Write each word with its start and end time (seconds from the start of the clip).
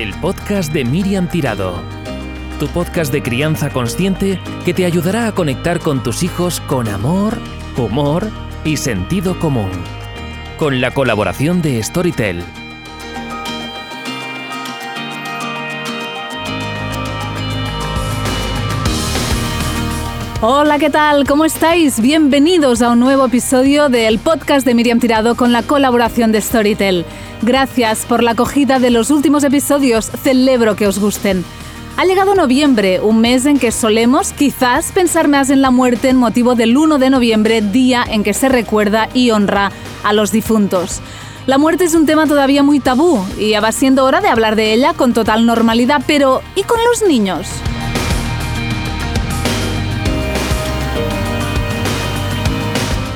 el 0.00 0.14
podcast 0.14 0.72
de 0.72 0.82
Miriam 0.82 1.28
Tirado. 1.28 1.74
Tu 2.58 2.68
podcast 2.68 3.12
de 3.12 3.22
crianza 3.22 3.68
consciente 3.68 4.40
que 4.64 4.72
te 4.72 4.86
ayudará 4.86 5.26
a 5.26 5.32
conectar 5.32 5.78
con 5.78 6.02
tus 6.02 6.22
hijos 6.22 6.60
con 6.60 6.88
amor, 6.88 7.36
humor 7.76 8.26
y 8.64 8.78
sentido 8.78 9.38
común. 9.38 9.70
Con 10.56 10.80
la 10.80 10.92
colaboración 10.92 11.60
de 11.60 11.82
Storytel. 11.82 12.42
Hola, 20.40 20.78
¿qué 20.78 20.88
tal? 20.88 21.26
¿Cómo 21.26 21.44
estáis? 21.44 22.00
Bienvenidos 22.00 22.80
a 22.80 22.92
un 22.92 23.00
nuevo 23.00 23.26
episodio 23.26 23.90
del 23.90 24.18
podcast 24.18 24.64
de 24.64 24.74
Miriam 24.74 24.98
Tirado 24.98 25.34
con 25.34 25.52
la 25.52 25.62
colaboración 25.62 26.32
de 26.32 26.40
Storytel. 26.40 27.04
Gracias 27.42 28.04
por 28.04 28.22
la 28.22 28.32
acogida 28.32 28.78
de 28.78 28.90
los 28.90 29.10
últimos 29.10 29.44
episodios, 29.44 30.10
celebro 30.22 30.76
que 30.76 30.86
os 30.86 30.98
gusten. 30.98 31.42
Ha 31.96 32.04
llegado 32.04 32.34
noviembre, 32.34 33.00
un 33.00 33.20
mes 33.20 33.46
en 33.46 33.58
que 33.58 33.72
solemos 33.72 34.32
quizás 34.32 34.92
pensar 34.92 35.26
más 35.26 35.48
en 35.48 35.62
la 35.62 35.70
muerte 35.70 36.10
en 36.10 36.16
motivo 36.16 36.54
del 36.54 36.76
1 36.76 36.98
de 36.98 37.08
noviembre, 37.08 37.62
día 37.62 38.04
en 38.06 38.24
que 38.24 38.34
se 38.34 38.50
recuerda 38.50 39.08
y 39.14 39.30
honra 39.30 39.72
a 40.04 40.12
los 40.12 40.32
difuntos. 40.32 41.00
La 41.46 41.56
muerte 41.56 41.84
es 41.84 41.94
un 41.94 42.04
tema 42.04 42.26
todavía 42.26 42.62
muy 42.62 42.78
tabú 42.78 43.24
y 43.38 43.50
ya 43.50 43.60
va 43.60 43.72
siendo 43.72 44.04
hora 44.04 44.20
de 44.20 44.28
hablar 44.28 44.54
de 44.54 44.74
ella 44.74 44.92
con 44.92 45.14
total 45.14 45.46
normalidad, 45.46 46.02
pero 46.06 46.42
¿y 46.54 46.62
con 46.64 46.78
los 46.90 47.08
niños? 47.08 47.48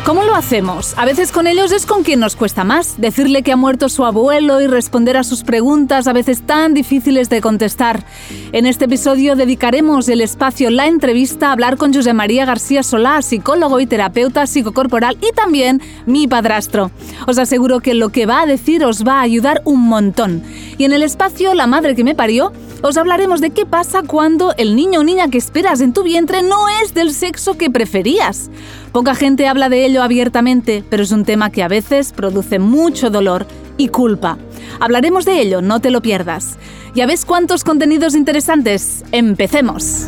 ¿Cómo 0.04 0.22
lo 0.22 0.34
hacemos? 0.34 0.92
A 0.98 1.06
veces 1.06 1.32
con 1.32 1.46
ellos 1.46 1.72
es 1.72 1.86
con 1.86 2.02
quien 2.02 2.20
nos 2.20 2.36
cuesta 2.36 2.62
más. 2.62 3.00
Decirle 3.00 3.42
que 3.42 3.52
ha 3.52 3.56
muerto 3.56 3.88
su 3.88 4.04
abuelo 4.04 4.60
y 4.60 4.66
responder 4.66 5.16
a 5.16 5.24
sus 5.24 5.44
preguntas 5.44 6.06
a 6.06 6.12
veces 6.12 6.42
tan 6.42 6.74
difíciles 6.74 7.30
de 7.30 7.40
contestar. 7.40 8.04
En 8.52 8.66
este 8.66 8.84
episodio 8.84 9.34
dedicaremos 9.34 10.06
el 10.10 10.20
espacio 10.20 10.68
La 10.68 10.88
entrevista 10.88 11.48
a 11.48 11.52
hablar 11.52 11.78
con 11.78 11.94
José 11.94 12.12
María 12.12 12.44
García 12.44 12.82
Solá, 12.82 13.22
psicólogo 13.22 13.80
y 13.80 13.86
terapeuta 13.86 14.46
psicocorporal 14.46 15.16
y 15.22 15.32
también 15.32 15.80
mi 16.04 16.28
padrastro. 16.28 16.90
Os 17.26 17.38
aseguro 17.38 17.80
que 17.80 17.94
lo 17.94 18.10
que 18.10 18.26
va 18.26 18.42
a 18.42 18.46
decir 18.46 18.84
os 18.84 19.04
va 19.04 19.20
a 19.20 19.22
ayudar 19.22 19.62
un 19.64 19.88
montón. 19.88 20.42
Y 20.76 20.84
en 20.84 20.92
el 20.92 21.02
espacio 21.02 21.54
La 21.54 21.66
madre 21.66 21.94
que 21.94 22.04
me 22.04 22.14
parió 22.14 22.52
os 22.82 22.98
hablaremos 22.98 23.40
de 23.40 23.48
qué 23.48 23.64
pasa 23.64 24.02
cuando 24.02 24.52
el 24.58 24.76
niño 24.76 25.00
o 25.00 25.04
niña 25.04 25.28
que 25.28 25.38
esperas 25.38 25.80
en 25.80 25.94
tu 25.94 26.02
vientre 26.02 26.42
no 26.42 26.68
es 26.82 26.92
del 26.92 27.14
sexo 27.14 27.56
que 27.56 27.70
preferías. 27.70 28.50
Poca 28.94 29.16
gente 29.16 29.48
habla 29.48 29.68
de 29.68 29.84
ello 29.84 30.04
abiertamente, 30.04 30.84
pero 30.88 31.02
es 31.02 31.10
un 31.10 31.24
tema 31.24 31.50
que 31.50 31.64
a 31.64 31.68
veces 31.68 32.12
produce 32.12 32.60
mucho 32.60 33.10
dolor 33.10 33.44
y 33.76 33.88
culpa. 33.88 34.38
Hablaremos 34.78 35.24
de 35.24 35.40
ello, 35.40 35.60
no 35.62 35.80
te 35.80 35.90
lo 35.90 36.00
pierdas. 36.00 36.58
¿Ya 36.94 37.04
ves 37.04 37.24
cuántos 37.24 37.64
contenidos 37.64 38.14
interesantes? 38.14 39.04
Empecemos. 39.10 40.06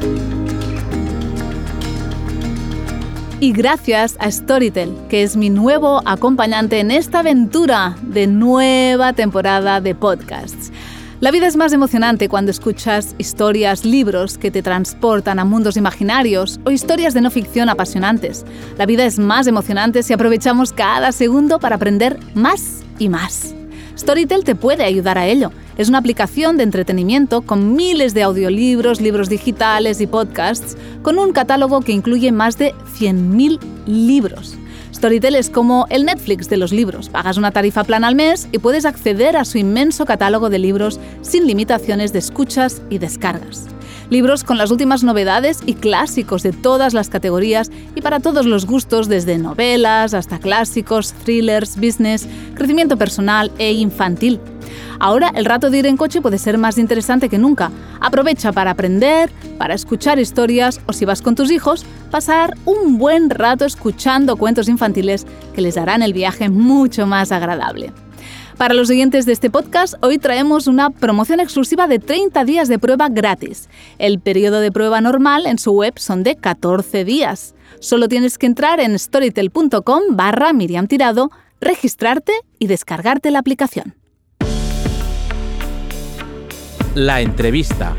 Y 3.40 3.50
gracias 3.50 4.14
a 4.20 4.30
Storytel, 4.30 4.94
que 5.08 5.24
es 5.24 5.36
mi 5.36 5.50
nuevo 5.50 6.00
acompañante 6.04 6.78
en 6.78 6.92
esta 6.92 7.18
aventura 7.18 7.96
de 8.02 8.28
nueva 8.28 9.14
temporada 9.14 9.80
de 9.80 9.96
podcasts. 9.96 10.70
La 11.18 11.30
vida 11.30 11.46
es 11.46 11.56
más 11.56 11.72
emocionante 11.72 12.28
cuando 12.28 12.50
escuchas 12.50 13.14
historias, 13.16 13.86
libros 13.86 14.36
que 14.36 14.50
te 14.50 14.62
transportan 14.62 15.38
a 15.38 15.46
mundos 15.46 15.78
imaginarios 15.78 16.60
o 16.64 16.70
historias 16.70 17.14
de 17.14 17.22
no 17.22 17.30
ficción 17.30 17.70
apasionantes. 17.70 18.44
La 18.76 18.84
vida 18.84 19.06
es 19.06 19.18
más 19.18 19.46
emocionante 19.46 20.02
si 20.02 20.12
aprovechamos 20.12 20.74
cada 20.74 21.12
segundo 21.12 21.58
para 21.58 21.76
aprender 21.76 22.18
más 22.34 22.82
y 22.98 23.08
más. 23.08 23.54
Storytel 23.96 24.44
te 24.44 24.54
puede 24.54 24.84
ayudar 24.84 25.16
a 25.16 25.26
ello. 25.26 25.52
Es 25.78 25.88
una 25.88 25.98
aplicación 25.98 26.58
de 26.58 26.64
entretenimiento 26.64 27.40
con 27.40 27.74
miles 27.74 28.12
de 28.12 28.22
audiolibros, 28.22 29.00
libros 29.00 29.30
digitales 29.30 30.02
y 30.02 30.06
podcasts, 30.06 30.76
con 31.00 31.18
un 31.18 31.32
catálogo 31.32 31.80
que 31.80 31.92
incluye 31.92 32.30
más 32.30 32.58
de 32.58 32.74
100.000 32.98 33.58
libros. 33.86 34.58
Storytel 34.94 35.34
es 35.34 35.50
como 35.50 35.86
el 35.90 36.04
Netflix 36.04 36.48
de 36.48 36.56
los 36.56 36.72
libros. 36.72 37.08
Pagas 37.08 37.36
una 37.36 37.50
tarifa 37.50 37.84
plana 37.84 38.08
al 38.08 38.14
mes 38.14 38.48
y 38.52 38.58
puedes 38.58 38.84
acceder 38.84 39.36
a 39.36 39.44
su 39.44 39.58
inmenso 39.58 40.04
catálogo 40.04 40.50
de 40.50 40.58
libros 40.58 40.98
sin 41.22 41.46
limitaciones 41.46 42.12
de 42.12 42.18
escuchas 42.18 42.82
y 42.90 42.98
descargas. 42.98 43.66
Libros 44.08 44.44
con 44.44 44.56
las 44.56 44.70
últimas 44.70 45.02
novedades 45.02 45.60
y 45.66 45.74
clásicos 45.74 46.42
de 46.42 46.52
todas 46.52 46.94
las 46.94 47.08
categorías 47.08 47.70
y 47.94 48.02
para 48.02 48.20
todos 48.20 48.46
los 48.46 48.64
gustos, 48.64 49.08
desde 49.08 49.36
novelas 49.36 50.14
hasta 50.14 50.38
clásicos, 50.38 51.12
thrillers, 51.24 51.76
business, 51.76 52.26
crecimiento 52.54 52.96
personal 52.96 53.50
e 53.58 53.72
infantil. 53.72 54.40
Ahora 54.98 55.30
el 55.34 55.44
rato 55.44 55.70
de 55.70 55.78
ir 55.78 55.86
en 55.86 55.96
coche 55.96 56.20
puede 56.20 56.38
ser 56.38 56.58
más 56.58 56.78
interesante 56.78 57.28
que 57.28 57.38
nunca. 57.38 57.70
Aprovecha 58.00 58.52
para 58.52 58.72
aprender, 58.72 59.30
para 59.58 59.74
escuchar 59.74 60.18
historias 60.18 60.80
o 60.86 60.92
si 60.92 61.04
vas 61.04 61.22
con 61.22 61.34
tus 61.34 61.50
hijos, 61.50 61.84
pasar 62.10 62.56
un 62.64 62.98
buen 62.98 63.30
rato 63.30 63.64
escuchando 63.64 64.36
cuentos 64.36 64.68
infantiles 64.68 65.26
que 65.54 65.60
les 65.60 65.76
harán 65.76 66.02
el 66.02 66.12
viaje 66.12 66.48
mucho 66.48 67.06
más 67.06 67.32
agradable. 67.32 67.92
Para 68.56 68.72
los 68.72 68.88
siguientes 68.88 69.26
de 69.26 69.32
este 69.32 69.50
podcast, 69.50 69.94
hoy 70.00 70.16
traemos 70.16 70.66
una 70.66 70.88
promoción 70.88 71.40
exclusiva 71.40 71.86
de 71.86 71.98
30 71.98 72.42
días 72.46 72.68
de 72.68 72.78
prueba 72.78 73.10
gratis. 73.10 73.68
El 73.98 74.18
periodo 74.18 74.60
de 74.60 74.72
prueba 74.72 75.02
normal 75.02 75.44
en 75.44 75.58
su 75.58 75.72
web 75.72 75.98
son 75.98 76.22
de 76.22 76.36
14 76.36 77.04
días. 77.04 77.54
Solo 77.80 78.08
tienes 78.08 78.38
que 78.38 78.46
entrar 78.46 78.80
en 78.80 78.98
storytel.com 78.98 80.02
barra 80.12 80.54
Miriam 80.54 80.86
Tirado, 80.86 81.30
registrarte 81.60 82.32
y 82.58 82.66
descargarte 82.66 83.30
la 83.30 83.40
aplicación. 83.40 83.94
La 86.96 87.20
entrevista. 87.20 87.94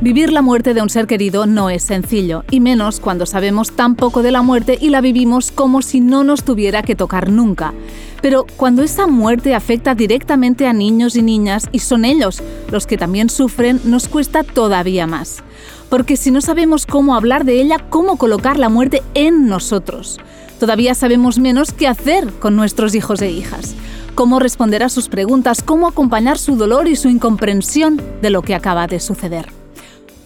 Vivir 0.00 0.30
la 0.30 0.42
muerte 0.42 0.74
de 0.74 0.80
un 0.80 0.88
ser 0.88 1.08
querido 1.08 1.44
no 1.44 1.68
es 1.68 1.82
sencillo, 1.82 2.44
y 2.52 2.60
menos 2.60 3.00
cuando 3.00 3.26
sabemos 3.26 3.72
tan 3.72 3.96
poco 3.96 4.22
de 4.22 4.30
la 4.30 4.42
muerte 4.42 4.78
y 4.80 4.90
la 4.90 5.00
vivimos 5.00 5.50
como 5.50 5.82
si 5.82 5.98
no 5.98 6.22
nos 6.22 6.44
tuviera 6.44 6.84
que 6.84 6.94
tocar 6.94 7.32
nunca. 7.32 7.74
Pero 8.22 8.46
cuando 8.56 8.84
esa 8.84 9.08
muerte 9.08 9.56
afecta 9.56 9.96
directamente 9.96 10.68
a 10.68 10.72
niños 10.72 11.16
y 11.16 11.22
niñas 11.22 11.68
y 11.72 11.80
son 11.80 12.04
ellos 12.04 12.40
los 12.70 12.86
que 12.86 12.96
también 12.96 13.28
sufren, 13.28 13.80
nos 13.82 14.06
cuesta 14.06 14.44
todavía 14.44 15.08
más. 15.08 15.42
Porque 15.88 16.16
si 16.16 16.30
no 16.30 16.40
sabemos 16.40 16.86
cómo 16.86 17.16
hablar 17.16 17.44
de 17.44 17.60
ella, 17.60 17.78
cómo 17.90 18.18
colocar 18.18 18.56
la 18.56 18.68
muerte 18.68 19.02
en 19.14 19.48
nosotros, 19.48 20.20
todavía 20.60 20.94
sabemos 20.94 21.40
menos 21.40 21.72
qué 21.72 21.88
hacer 21.88 22.32
con 22.34 22.54
nuestros 22.54 22.94
hijos 22.94 23.20
e 23.20 23.32
hijas 23.32 23.74
cómo 24.14 24.38
responder 24.38 24.82
a 24.82 24.88
sus 24.88 25.08
preguntas, 25.08 25.62
cómo 25.62 25.88
acompañar 25.88 26.38
su 26.38 26.56
dolor 26.56 26.88
y 26.88 26.96
su 26.96 27.08
incomprensión 27.08 28.00
de 28.22 28.30
lo 28.30 28.42
que 28.42 28.54
acaba 28.54 28.86
de 28.86 29.00
suceder. 29.00 29.46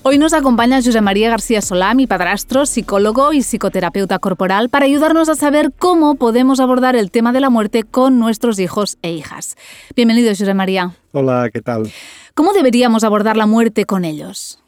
Hoy 0.03 0.17
nos 0.17 0.33
acompaña 0.33 0.81
José 0.83 1.01
María 1.01 1.29
García 1.29 1.61
Solá, 1.61 1.93
mi 1.95 2.07
padrastro, 2.07 2.67
psicólogo 2.67 3.33
y 3.33 3.43
psicoterapeuta 3.43 4.19
corporal, 4.19 4.69
para 4.69 4.87
ayudarnos 4.87 5.29
a 5.29 5.35
saber 5.35 5.73
cómo 5.77 6.15
podemos 6.15 6.61
abordar 6.61 6.97
el 6.97 7.11
tema 7.11 7.33
de 7.33 7.41
la 7.41 7.51
muerte 7.51 7.83
con 7.83 8.19
nuestros 8.19 8.59
hijos 8.59 8.97
e 9.03 9.11
hijas. 9.11 9.57
Bienvenido, 9.97 10.31
José 10.31 10.55
María. 10.55 10.93
Hola, 11.13 11.51
¿qué 11.53 11.61
tal? 11.61 11.91
¿Cómo 12.35 12.53
deberíamos 12.53 13.05
abordar 13.05 13.37
la 13.37 13.47
muerte 13.47 13.85
con 13.85 14.05
ellos? 14.05 14.63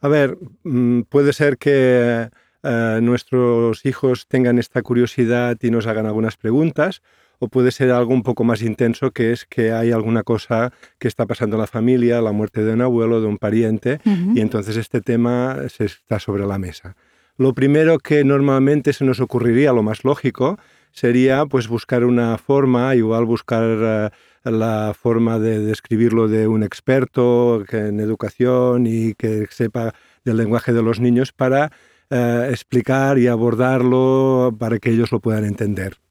A 0.00 0.08
ver, 0.08 0.36
mm, 0.64 1.02
puede 1.02 1.32
ser 1.32 1.56
que 1.58 2.28
eh, 2.64 2.98
nuestros 3.00 3.86
hijos 3.86 4.26
tengan 4.26 4.58
esta 4.58 4.82
curiosidad 4.82 5.56
y 5.62 5.70
nos 5.70 5.86
hagan 5.86 6.06
algunas 6.06 6.36
preguntas, 6.36 7.02
o 7.42 7.48
puede 7.48 7.72
ser 7.72 7.90
algo 7.90 8.14
un 8.14 8.22
poco 8.22 8.44
más 8.44 8.62
intenso, 8.62 9.10
que 9.10 9.32
es 9.32 9.46
que 9.46 9.72
hay 9.72 9.90
alguna 9.90 10.22
cosa 10.22 10.72
que 11.00 11.08
está 11.08 11.26
pasando 11.26 11.56
en 11.56 11.62
la 11.62 11.66
familia, 11.66 12.20
la 12.20 12.30
muerte 12.30 12.62
de 12.62 12.72
un 12.72 12.82
abuelo, 12.82 13.20
de 13.20 13.26
un 13.26 13.36
pariente, 13.36 13.98
y 14.04 14.40
entonces 14.40 14.76
este 14.76 15.00
tema 15.00 15.56
se 15.68 15.86
está 15.86 16.20
sobre 16.20 16.46
la 16.46 16.58
mesa. 16.58 16.94
Lo 17.36 17.52
primero 17.52 17.98
que 17.98 18.22
normalmente 18.22 18.92
se 18.92 19.04
nos 19.04 19.18
ocurriría, 19.18 19.72
lo 19.72 19.82
más 19.82 20.04
lógico, 20.04 20.56
sería 20.92 21.44
pues 21.46 21.66
buscar 21.66 22.04
una 22.04 22.38
forma, 22.38 22.94
igual 22.94 23.24
buscar 23.24 23.64
eh, 23.64 24.10
la 24.44 24.94
forma 24.96 25.40
de 25.40 25.58
describirlo 25.58 26.28
de 26.28 26.46
un 26.46 26.62
experto 26.62 27.64
en 27.72 27.98
educación 27.98 28.86
y 28.86 29.14
que 29.14 29.48
sepa 29.50 29.94
del 30.24 30.36
lenguaje 30.36 30.72
de 30.72 30.82
los 30.84 31.00
niños 31.00 31.32
para 31.32 31.72
eh, 32.08 32.46
explicar 32.50 33.18
y 33.18 33.26
abordarlo 33.26 34.54
para 34.56 34.78
que 34.78 34.90
ellos 34.90 35.10
lo 35.10 35.18
puedan 35.18 35.44
entender. 35.44 36.01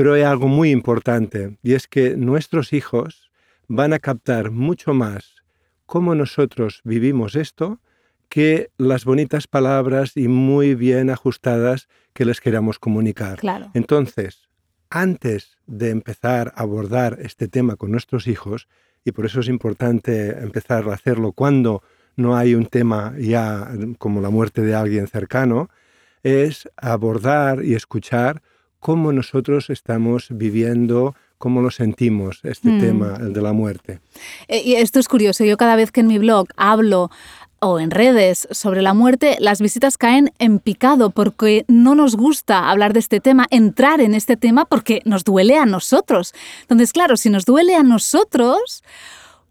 Pero 0.00 0.14
hay 0.14 0.22
algo 0.22 0.48
muy 0.48 0.70
importante 0.70 1.58
y 1.62 1.74
es 1.74 1.86
que 1.86 2.16
nuestros 2.16 2.72
hijos 2.72 3.30
van 3.68 3.92
a 3.92 3.98
captar 3.98 4.50
mucho 4.50 4.94
más 4.94 5.42
cómo 5.84 6.14
nosotros 6.14 6.80
vivimos 6.84 7.36
esto 7.36 7.80
que 8.30 8.70
las 8.78 9.04
bonitas 9.04 9.46
palabras 9.46 10.16
y 10.16 10.26
muy 10.26 10.74
bien 10.74 11.10
ajustadas 11.10 11.86
que 12.14 12.24
les 12.24 12.40
queramos 12.40 12.78
comunicar. 12.78 13.40
Claro. 13.40 13.70
Entonces, 13.74 14.48
antes 14.88 15.58
de 15.66 15.90
empezar 15.90 16.54
a 16.56 16.62
abordar 16.62 17.18
este 17.20 17.46
tema 17.46 17.76
con 17.76 17.90
nuestros 17.90 18.26
hijos, 18.26 18.68
y 19.04 19.12
por 19.12 19.26
eso 19.26 19.40
es 19.40 19.48
importante 19.48 20.30
empezar 20.30 20.88
a 20.88 20.94
hacerlo 20.94 21.32
cuando 21.32 21.82
no 22.16 22.38
hay 22.38 22.54
un 22.54 22.64
tema 22.64 23.12
ya 23.18 23.70
como 23.98 24.22
la 24.22 24.30
muerte 24.30 24.62
de 24.62 24.74
alguien 24.74 25.08
cercano, 25.08 25.68
es 26.22 26.70
abordar 26.78 27.62
y 27.62 27.74
escuchar 27.74 28.40
cómo 28.80 29.12
nosotros 29.12 29.70
estamos 29.70 30.26
viviendo 30.30 31.14
cómo 31.38 31.62
lo 31.62 31.70
sentimos, 31.70 32.40
este 32.42 32.68
Mm. 32.68 32.80
tema, 32.80 33.16
el 33.20 33.32
de 33.32 33.40
la 33.40 33.52
muerte. 33.54 34.00
Eh, 34.48 34.60
y 34.62 34.74
esto 34.74 34.98
es 34.98 35.08
curioso, 35.08 35.42
yo 35.44 35.56
cada 35.56 35.74
vez 35.76 35.90
que 35.90 36.00
en 36.00 36.06
mi 36.06 36.18
blog 36.18 36.48
hablo 36.56 37.10
o 37.60 37.78
en 37.80 37.90
redes 37.90 38.46
sobre 38.50 38.82
la 38.82 38.92
muerte, 38.94 39.36
las 39.38 39.60
visitas 39.60 39.96
caen 39.98 40.32
en 40.38 40.58
picado 40.58 41.10
porque 41.10 41.64
no 41.68 41.94
nos 41.94 42.16
gusta 42.16 42.70
hablar 42.70 42.92
de 42.94 43.00
este 43.00 43.20
tema, 43.20 43.46
entrar 43.50 44.00
en 44.00 44.14
este 44.14 44.36
tema 44.36 44.64
porque 44.66 45.00
nos 45.04 45.24
duele 45.24 45.56
a 45.56 45.66
nosotros. 45.66 46.34
Entonces, 46.62 46.92
claro, 46.92 47.16
si 47.16 47.28
nos 47.30 47.44
duele 47.44 47.74
a 47.74 47.82
nosotros, 47.82 48.82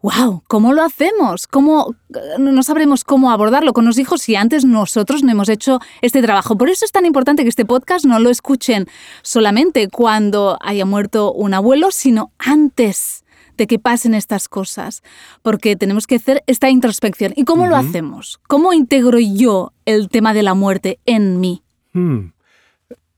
wow, 0.01 0.43
¿cómo 0.47 0.73
lo 0.73 0.83
hacemos? 0.83 1.47
¿Cómo 1.47 1.95
no 2.37 2.63
sabremos 2.63 3.03
cómo 3.03 3.31
abordarlo 3.31 3.73
con 3.73 3.85
los 3.85 3.97
hijos 3.97 4.21
si 4.21 4.35
antes 4.35 4.65
nosotros 4.65 5.23
no 5.23 5.31
hemos 5.31 5.49
hecho 5.49 5.79
este 6.01 6.21
trabajo? 6.21 6.57
Por 6.57 6.69
eso 6.69 6.85
es 6.85 6.91
tan 6.91 7.05
importante 7.05 7.43
que 7.43 7.49
este 7.49 7.65
podcast 7.65 8.05
no 8.05 8.19
lo 8.19 8.29
escuchen 8.29 8.87
solamente 9.21 9.89
cuando 9.89 10.57
haya 10.61 10.85
muerto 10.85 11.33
un 11.33 11.53
abuelo, 11.53 11.91
sino 11.91 12.31
antes 12.37 13.25
de 13.57 13.67
que 13.67 13.77
pasen 13.77 14.13
estas 14.13 14.47
cosas, 14.47 15.03
porque 15.41 15.75
tenemos 15.75 16.07
que 16.07 16.15
hacer 16.15 16.43
esta 16.47 16.69
introspección. 16.69 17.33
¿Y 17.35 17.43
cómo 17.43 17.67
lo 17.67 17.75
hacemos? 17.75 18.39
¿Cómo 18.47 18.71
integro 18.71 19.19
yo 19.19 19.73
el 19.85 20.07
tema 20.07 20.33
de 20.33 20.43
la 20.43 20.53
muerte 20.53 20.99
en 21.05 21.41
mí? 21.41 21.61
Hmm. 21.91 22.31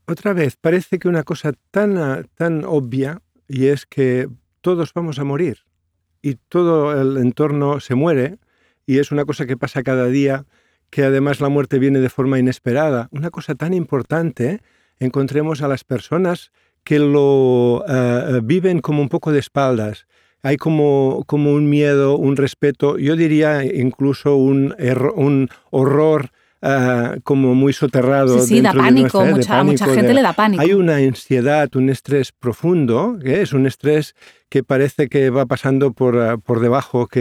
Otra 0.08 0.32
vez, 0.32 0.56
parece 0.56 0.98
que 0.98 1.06
una 1.06 1.22
cosa 1.22 1.52
tan, 1.70 1.96
ah, 1.96 2.22
tan 2.34 2.64
obvia 2.64 3.22
y 3.46 3.66
es 3.66 3.86
que 3.86 4.28
todos 4.62 4.92
vamos 4.92 5.20
a 5.20 5.24
morir 5.24 5.58
y 6.22 6.36
todo 6.48 6.98
el 7.00 7.18
entorno 7.18 7.80
se 7.80 7.94
muere 7.94 8.38
y 8.86 8.98
es 8.98 9.10
una 9.12 9.24
cosa 9.24 9.46
que 9.46 9.56
pasa 9.56 9.82
cada 9.82 10.06
día, 10.06 10.46
que 10.90 11.04
además 11.04 11.40
la 11.40 11.48
muerte 11.48 11.78
viene 11.78 12.00
de 12.00 12.08
forma 12.08 12.38
inesperada. 12.38 13.08
Una 13.10 13.30
cosa 13.30 13.54
tan 13.54 13.74
importante, 13.74 14.60
encontremos 14.98 15.62
a 15.62 15.68
las 15.68 15.84
personas 15.84 16.52
que 16.84 16.98
lo 16.98 17.84
ah, 17.86 18.40
viven 18.42 18.80
como 18.80 19.02
un 19.02 19.08
poco 19.08 19.32
de 19.32 19.38
espaldas. 19.38 20.06
Hay 20.42 20.56
como, 20.56 21.24
como 21.26 21.52
un 21.52 21.68
miedo, 21.68 22.16
un 22.16 22.36
respeto, 22.36 22.98
yo 22.98 23.14
diría 23.14 23.64
incluso 23.64 24.36
un, 24.36 24.74
un 25.14 25.48
horror 25.70 26.30
ah, 26.62 27.16
como 27.24 27.54
muy 27.54 27.72
soterrado. 27.72 28.38
Sí, 28.40 28.56
sí, 28.56 28.60
da 28.60 28.72
pánico, 28.72 29.18
nuestra- 29.24 29.30
mucha, 29.36 29.60
a 29.60 29.64
mucha 29.64 29.84
pánico, 29.84 29.94
gente 29.96 30.08
de- 30.08 30.14
le 30.14 30.22
da 30.22 30.32
pánico. 30.32 30.62
hay 30.62 30.72
una 30.72 30.96
ansiedad, 30.96 31.68
un 31.76 31.90
estrés 31.90 32.32
profundo, 32.32 33.18
que 33.22 33.42
es 33.42 33.52
un 33.52 33.66
estrés 33.66 34.14
que 34.48 34.62
parece 34.62 35.08
que 35.08 35.30
va 35.30 35.46
pasando 35.46 35.92
por, 35.92 36.16
ah, 36.18 36.36
por 36.38 36.60
debajo, 36.60 37.06
que 37.08 37.20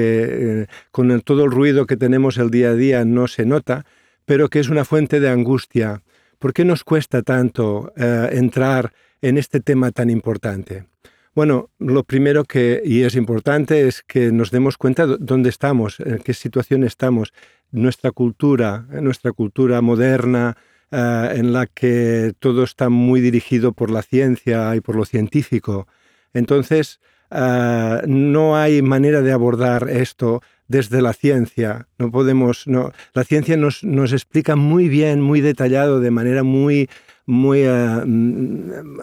eh, 0.62 0.68
con 0.92 1.12
el- 1.12 1.24
todo 1.24 1.46
el 1.46 1.52
ruido 1.52 1.86
que 1.86 1.98
tenemos 1.98 2.38
el 2.38 2.50
día 2.52 2.70
a 2.70 2.76
día 2.76 3.04
no 3.06 3.28
se 3.28 3.46
nota, 3.46 3.86
pero 4.26 4.50
que 4.50 4.60
es 4.60 4.70
una 4.70 4.86
fuente 4.86 5.20
de 5.20 5.30
angustia. 5.30 6.04
¿Por 6.40 6.54
qué 6.54 6.64
nos 6.66 6.84
cuesta 6.84 7.22
tanto 7.22 7.92
eh, 7.98 8.30
entrar 8.34 8.94
en 9.22 9.38
este 9.38 9.60
tema 9.60 9.92
tan 9.92 10.10
importante? 10.10 10.86
Bueno, 11.34 11.70
lo 11.80 12.04
primero 12.04 12.44
que, 12.44 12.82
y 12.84 13.04
es 13.04 13.16
importante, 13.16 13.88
es 13.88 14.04
que 14.06 14.34
nos 14.34 14.52
demos 14.52 14.78
cuenta 14.78 15.08
de 15.08 15.16
dónde 15.20 15.50
estamos, 15.50 16.00
en 16.02 16.18
qué 16.18 16.34
situación 16.34 16.84
estamos, 16.84 17.32
nuestra 17.72 18.12
cultura, 18.12 18.86
eh, 18.92 19.02
nuestra 19.02 19.32
cultura 19.32 19.82
moderna, 19.82 20.58
eh, 20.92 21.34
en 21.36 21.54
la 21.54 21.68
que 21.68 22.34
todo 22.40 22.64
está 22.64 22.90
muy 22.90 23.22
dirigido 23.22 23.72
por 23.72 23.90
la 23.90 24.02
ciencia 24.02 24.76
y 24.76 24.82
por 24.82 24.96
lo 24.96 25.06
científico. 25.06 25.88
Entonces, 26.34 27.00
eh, 27.32 28.02
no 28.08 28.58
hay 28.58 28.82
manera 28.82 29.22
de 29.22 29.32
abordar 29.32 29.90
esto 29.90 30.42
desde 30.68 31.02
la 31.02 31.14
ciencia. 31.14 31.88
No 31.98 32.12
podemos, 32.12 32.68
no. 32.68 32.92
La 33.14 33.24
ciencia 33.24 33.56
nos, 33.58 33.84
nos 33.84 34.12
explica 34.12 34.56
muy 34.56 34.90
bien, 34.90 35.22
muy 35.22 35.40
detallado, 35.42 36.00
de 36.02 36.12
manera 36.12 36.44
muy, 36.44 36.90
muy 37.26 37.64
mm, 37.64 39.00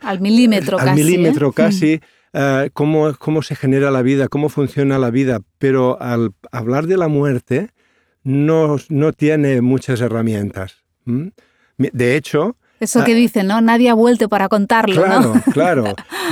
Al 0.00 0.20
milímetro 0.20 0.78
al 0.78 0.86
casi. 0.86 1.00
¿eh? 1.00 1.04
milímetro 1.04 1.52
casi, 1.52 2.00
eh, 2.32 2.70
cómo, 2.72 3.14
cómo 3.18 3.42
se 3.42 3.54
genera 3.54 3.90
la 3.90 4.02
vida, 4.02 4.28
cómo 4.28 4.48
funciona 4.48 4.98
la 4.98 5.10
vida, 5.10 5.40
pero 5.58 6.00
al 6.00 6.32
hablar 6.50 6.86
de 6.86 6.96
la 6.96 7.08
muerte 7.08 7.70
no, 8.28 8.76
no 8.90 9.12
tiene 9.14 9.62
muchas 9.62 10.02
herramientas. 10.02 10.76
De 11.78 12.16
hecho, 12.16 12.56
Eso 12.80 13.02
que 13.04 13.14
dicen, 13.14 13.46
¿no? 13.46 13.60
Nadie 13.62 13.88
ha 13.88 13.94
vuelto 13.94 14.28
para 14.28 14.48
contarlo, 14.48 15.02
Ah. 15.02 15.06
claro, 15.06 15.34
¿no? 15.34 15.42
claro. 15.52 15.84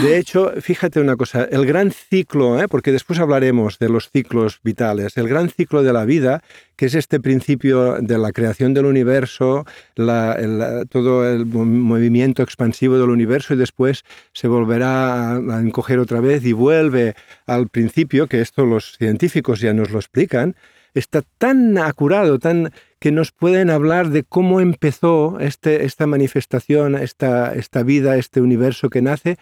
De 0.02 0.18
hecho, 0.18 0.52
fíjate 0.60 1.00
una 1.00 1.16
cosa, 1.16 1.44
el 1.50 1.64
gran 1.64 1.90
ciclo, 1.90 2.60
¿eh? 2.60 2.68
porque 2.68 2.92
después 2.92 3.18
hablaremos 3.18 3.78
de 3.78 3.88
los 3.88 4.10
ciclos 4.10 4.60
vitales, 4.62 5.16
el 5.16 5.26
gran 5.26 5.48
ciclo 5.48 5.82
de 5.82 5.92
la 5.94 6.04
vida, 6.04 6.42
que 6.76 6.86
es 6.86 6.94
este 6.94 7.18
principio 7.18 7.94
de 8.00 8.18
la 8.18 8.30
creación 8.32 8.74
del 8.74 8.84
universo, 8.84 9.64
la- 9.94 10.34
el- 10.34 10.86
todo 10.88 11.26
el 11.28 11.46
mo- 11.46 11.64
movimiento 11.64 12.42
expansivo 12.42 12.98
del 12.98 13.08
universo 13.10 13.54
y 13.54 13.56
después 13.56 14.04
se 14.34 14.46
volverá 14.48 15.32
a 15.36 15.60
encoger 15.60 15.98
otra 15.98 16.20
vez 16.20 16.44
y 16.44 16.52
vuelve 16.52 17.14
al 17.46 17.68
principio, 17.68 18.26
que 18.28 18.42
esto 18.42 18.66
los 18.66 18.96
científicos 18.98 19.60
ya 19.60 19.72
nos 19.72 19.90
lo 19.90 19.98
explican, 19.98 20.54
está 20.98 21.22
tan 21.38 21.78
acurado, 21.78 22.38
tan 22.38 22.72
que 22.98 23.12
nos 23.12 23.30
pueden 23.30 23.70
hablar 23.70 24.10
de 24.10 24.24
cómo 24.24 24.60
empezó 24.60 25.38
este, 25.40 25.84
esta 25.84 26.06
manifestación, 26.06 26.94
esta, 26.94 27.52
vida, 27.84 28.16
este 28.16 28.40
universo 28.40 28.90
que 28.90 29.02
nace 29.02 29.36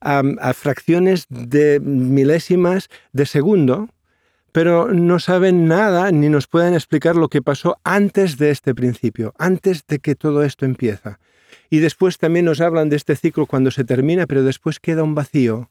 a 0.00 0.52
fracciones 0.54 1.26
de 1.28 1.80
milésimas 1.80 2.88
de 3.12 3.26
segundo, 3.26 3.88
pero 4.52 4.92
no 4.92 5.18
saben 5.18 5.66
nada 5.66 6.10
ni 6.10 6.28
nos 6.28 6.46
pueden 6.46 6.74
explicar 6.74 7.16
lo 7.16 7.28
que 7.28 7.42
pasó 7.42 7.78
antes 7.84 8.38
de 8.38 8.50
este 8.50 8.74
principio, 8.74 9.34
antes 9.38 9.86
de 9.86 9.98
que 9.98 10.14
todo 10.14 10.42
esto 10.42 10.64
empieza. 10.64 11.18
Y 11.68 11.78
después 11.78 12.18
también 12.18 12.46
nos 12.46 12.60
hablan 12.60 12.88
de 12.88 12.96
este 12.96 13.14
ciclo 13.16 13.46
cuando 13.46 13.70
se 13.70 13.84
termina, 13.84 14.26
pero 14.26 14.42
después 14.42 14.80
queda 14.80 15.04
un 15.04 15.14
vacío. 15.14 15.70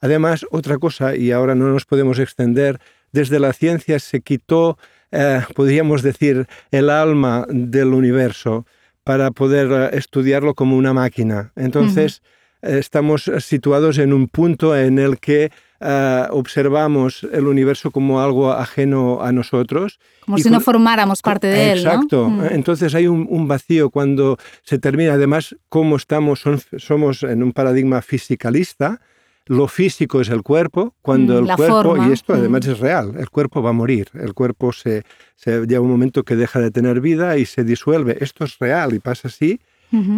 Además, 0.00 0.44
otra 0.50 0.78
cosa, 0.78 1.14
y 1.14 1.30
ahora 1.30 1.54
no 1.54 1.68
nos 1.68 1.84
podemos 1.84 2.18
extender, 2.18 2.80
desde 3.12 3.38
la 3.40 3.52
ciencia 3.52 3.98
se 3.98 4.20
quitó, 4.20 4.78
eh, 5.12 5.40
podríamos 5.54 6.02
decir, 6.02 6.46
el 6.70 6.90
alma 6.90 7.46
del 7.48 7.88
universo 7.94 8.66
para 9.04 9.30
poder 9.30 9.68
eh, 9.92 9.96
estudiarlo 9.96 10.54
como 10.54 10.76
una 10.76 10.92
máquina. 10.92 11.52
Entonces, 11.56 12.22
estamos 12.62 13.30
situados 13.38 13.98
en 13.98 14.12
un 14.12 14.28
punto 14.28 14.76
en 14.76 14.98
el 14.98 15.18
que 15.18 15.50
eh, 15.82 16.26
observamos 16.30 17.26
el 17.32 17.46
universo 17.46 17.90
como 17.90 18.20
algo 18.20 18.52
ajeno 18.52 19.22
a 19.22 19.32
nosotros. 19.32 19.98
Como 20.26 20.36
Y 20.36 20.42
si 20.42 20.50
no 20.50 20.60
formáramos 20.60 21.22
parte 21.22 21.46
de 21.46 21.72
él. 21.72 21.78
Exacto. 21.78 22.30
Entonces 22.50 22.94
hay 22.94 23.06
un, 23.06 23.26
un 23.30 23.48
vacío 23.48 23.88
cuando 23.88 24.36
se 24.62 24.78
termina. 24.78 25.14
Además, 25.14 25.56
como 25.70 25.96
estamos, 25.96 26.40
son- 26.40 26.60
somos 26.76 27.22
en 27.22 27.42
un 27.42 27.52
paradigma 27.52 28.02
fisicalista, 28.02 29.00
lo 29.46 29.68
físico 29.68 30.20
es 30.20 30.28
el 30.28 30.42
cuerpo, 30.42 30.94
cuando 31.02 31.40
Mm, 31.42 31.50
el 31.50 31.56
cuerpo, 31.56 31.82
forma, 31.82 32.08
y 32.08 32.12
esto 32.12 32.32
mm. 32.32 32.36
además 32.36 32.66
es 32.66 32.78
real, 32.78 33.14
el 33.18 33.30
cuerpo 33.30 33.62
va 33.62 33.70
a 33.70 33.72
morir, 33.72 34.08
el 34.14 34.34
cuerpo 34.34 34.72
se, 34.72 35.04
se 35.34 35.66
llega 35.66 35.80
un 35.80 35.90
momento 35.90 36.22
que 36.24 36.36
deja 36.36 36.60
de 36.60 36.70
tener 36.70 37.00
vida 37.00 37.36
y 37.36 37.46
se 37.46 37.64
disuelve. 37.64 38.18
Esto 38.20 38.44
es 38.44 38.58
real 38.58 38.94
y 38.94 38.98
pasa 39.00 39.28
así. 39.28 39.60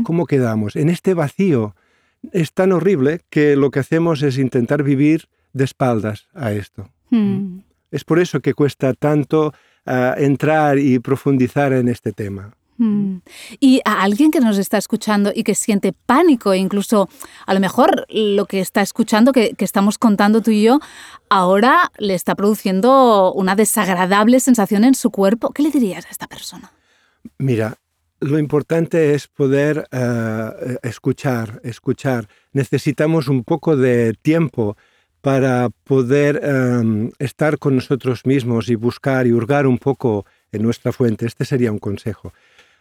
¿Cómo 0.04 0.26
quedamos? 0.26 0.76
En 0.76 0.90
este 0.90 1.14
vacío 1.14 1.74
es 2.30 2.52
tan 2.52 2.72
horrible 2.72 3.22
que 3.30 3.56
lo 3.56 3.70
que 3.70 3.80
hacemos 3.80 4.22
es 4.22 4.36
intentar 4.36 4.82
vivir 4.82 5.28
de 5.54 5.64
espaldas 5.64 6.28
a 6.34 6.52
esto. 6.52 6.90
Mm. 7.08 7.60
Es 7.90 8.04
por 8.04 8.18
eso 8.18 8.40
que 8.40 8.52
cuesta 8.52 8.92
tanto 8.92 9.54
ah, 9.86 10.14
entrar 10.18 10.78
y 10.78 10.98
profundizar 10.98 11.72
en 11.72 11.88
este 11.88 12.12
tema. 12.12 12.52
Mm. 12.82 13.22
Y 13.60 13.80
a 13.84 14.02
alguien 14.02 14.32
que 14.32 14.40
nos 14.40 14.58
está 14.58 14.76
escuchando 14.76 15.30
y 15.32 15.44
que 15.44 15.54
siente 15.54 15.92
pánico, 15.92 16.52
e 16.52 16.58
incluso 16.58 17.08
a 17.46 17.54
lo 17.54 17.60
mejor 17.60 18.06
lo 18.08 18.46
que 18.46 18.58
está 18.58 18.82
escuchando, 18.82 19.32
que, 19.32 19.54
estamos 19.58 19.98
contando 19.98 20.42
tú 20.42 20.50
y 20.50 20.64
yo, 20.64 20.80
ahora 21.28 21.92
le 21.98 22.14
está 22.14 22.34
produciendo 22.34 23.32
una 23.34 23.54
desagradable 23.54 24.40
sensación 24.40 24.82
en 24.82 24.94
su 24.94 25.10
cuerpo. 25.10 25.50
¿Qué 25.50 25.62
le 25.62 25.70
dirías 25.70 26.06
a 26.06 26.10
esta 26.10 26.26
persona? 26.26 26.72
Mira, 27.38 27.76
lo 28.18 28.38
importante 28.40 29.14
es 29.14 29.28
poder 29.28 29.86
eh, 29.92 30.78
escuchar, 30.82 31.60
escuchar. 31.62 32.26
Necesitamos 32.52 33.28
un 33.28 33.44
poco 33.44 33.76
de 33.76 34.14
tiempo 34.20 34.76
para 35.20 35.70
poder 35.84 36.40
eh, 36.42 37.10
estar 37.20 37.58
con 37.58 37.76
nosotros 37.76 38.26
mismos 38.26 38.68
y 38.68 38.74
buscar 38.74 39.28
y 39.28 39.32
hurgar 39.32 39.68
un 39.68 39.78
poco 39.78 40.26
en 40.50 40.62
nuestra 40.62 40.90
fuente. 40.90 41.26
Este 41.26 41.44
sería 41.44 41.70
un 41.70 41.78
consejo. 41.78 42.32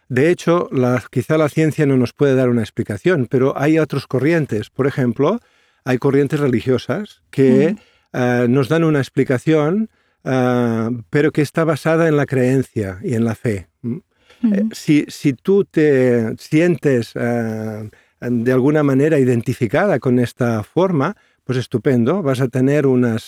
De 0.08 0.30
hecho, 0.30 0.68
la- 0.72 1.02
quizá 1.10 1.38
la 1.38 1.48
ciencia 1.48 1.86
no 1.86 1.96
nos 1.96 2.12
puede 2.12 2.34
dar 2.34 2.48
una 2.48 2.62
explicación, 2.62 3.26
pero 3.30 3.58
hay 3.58 3.78
otras 3.78 4.06
corrientes. 4.06 4.68
Por 4.70 4.86
ejemplo, 4.86 5.40
hay 5.84 5.98
corrientes 5.98 6.38
religiosas 6.40 7.22
que 7.30 7.76
eh, 8.12 8.46
nos 8.48 8.68
dan 8.68 8.84
una 8.84 8.98
explicación, 8.98 9.88
eh, 10.24 10.88
pero 11.10 11.32
que 11.32 11.42
está 11.42 11.64
basada 11.64 12.08
en 12.08 12.16
la 12.16 12.26
creencia 12.26 12.98
y 13.02 13.14
en 13.14 13.24
la 13.24 13.34
fe. 13.34 13.68
¿m? 13.82 14.00
Eh, 14.44 14.64
si, 14.72 15.04
si 15.08 15.32
tú 15.32 15.64
te 15.64 16.34
sientes 16.36 17.14
de 17.14 18.52
alguna 18.52 18.82
manera 18.82 19.18
identificada 19.18 19.98
con 19.98 20.18
esta 20.18 20.62
forma, 20.62 21.16
pues 21.52 21.64
estupendo, 21.64 22.22
vas 22.22 22.40
a 22.40 22.48
tener 22.48 22.86
una 22.86 23.18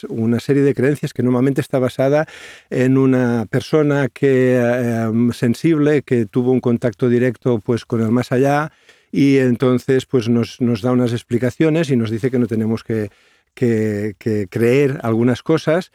serie 0.40 0.62
de 0.62 0.74
creencias 0.74 1.12
que 1.12 1.22
normalmente 1.22 1.60
está 1.60 1.78
basada 1.78 2.26
en 2.70 2.96
una 2.96 3.44
persona 3.50 4.08
que, 4.08 4.58
eh, 4.58 5.10
sensible 5.34 6.00
que 6.00 6.24
tuvo 6.24 6.50
un 6.50 6.60
contacto 6.60 7.10
directo 7.10 7.58
pues, 7.58 7.84
con 7.84 8.00
el 8.00 8.10
más 8.10 8.32
allá 8.32 8.72
y 9.12 9.36
entonces 9.36 10.06
pues 10.06 10.30
nos, 10.30 10.58
nos 10.62 10.80
da 10.80 10.92
unas 10.92 11.12
explicaciones 11.12 11.90
y 11.90 11.96
nos 11.96 12.10
dice 12.10 12.30
que 12.30 12.38
no 12.38 12.46
tenemos 12.46 12.82
que, 12.82 13.10
que, 13.54 14.16
creer 14.50 15.00
algunas 15.02 15.42
cosas. 15.42 15.90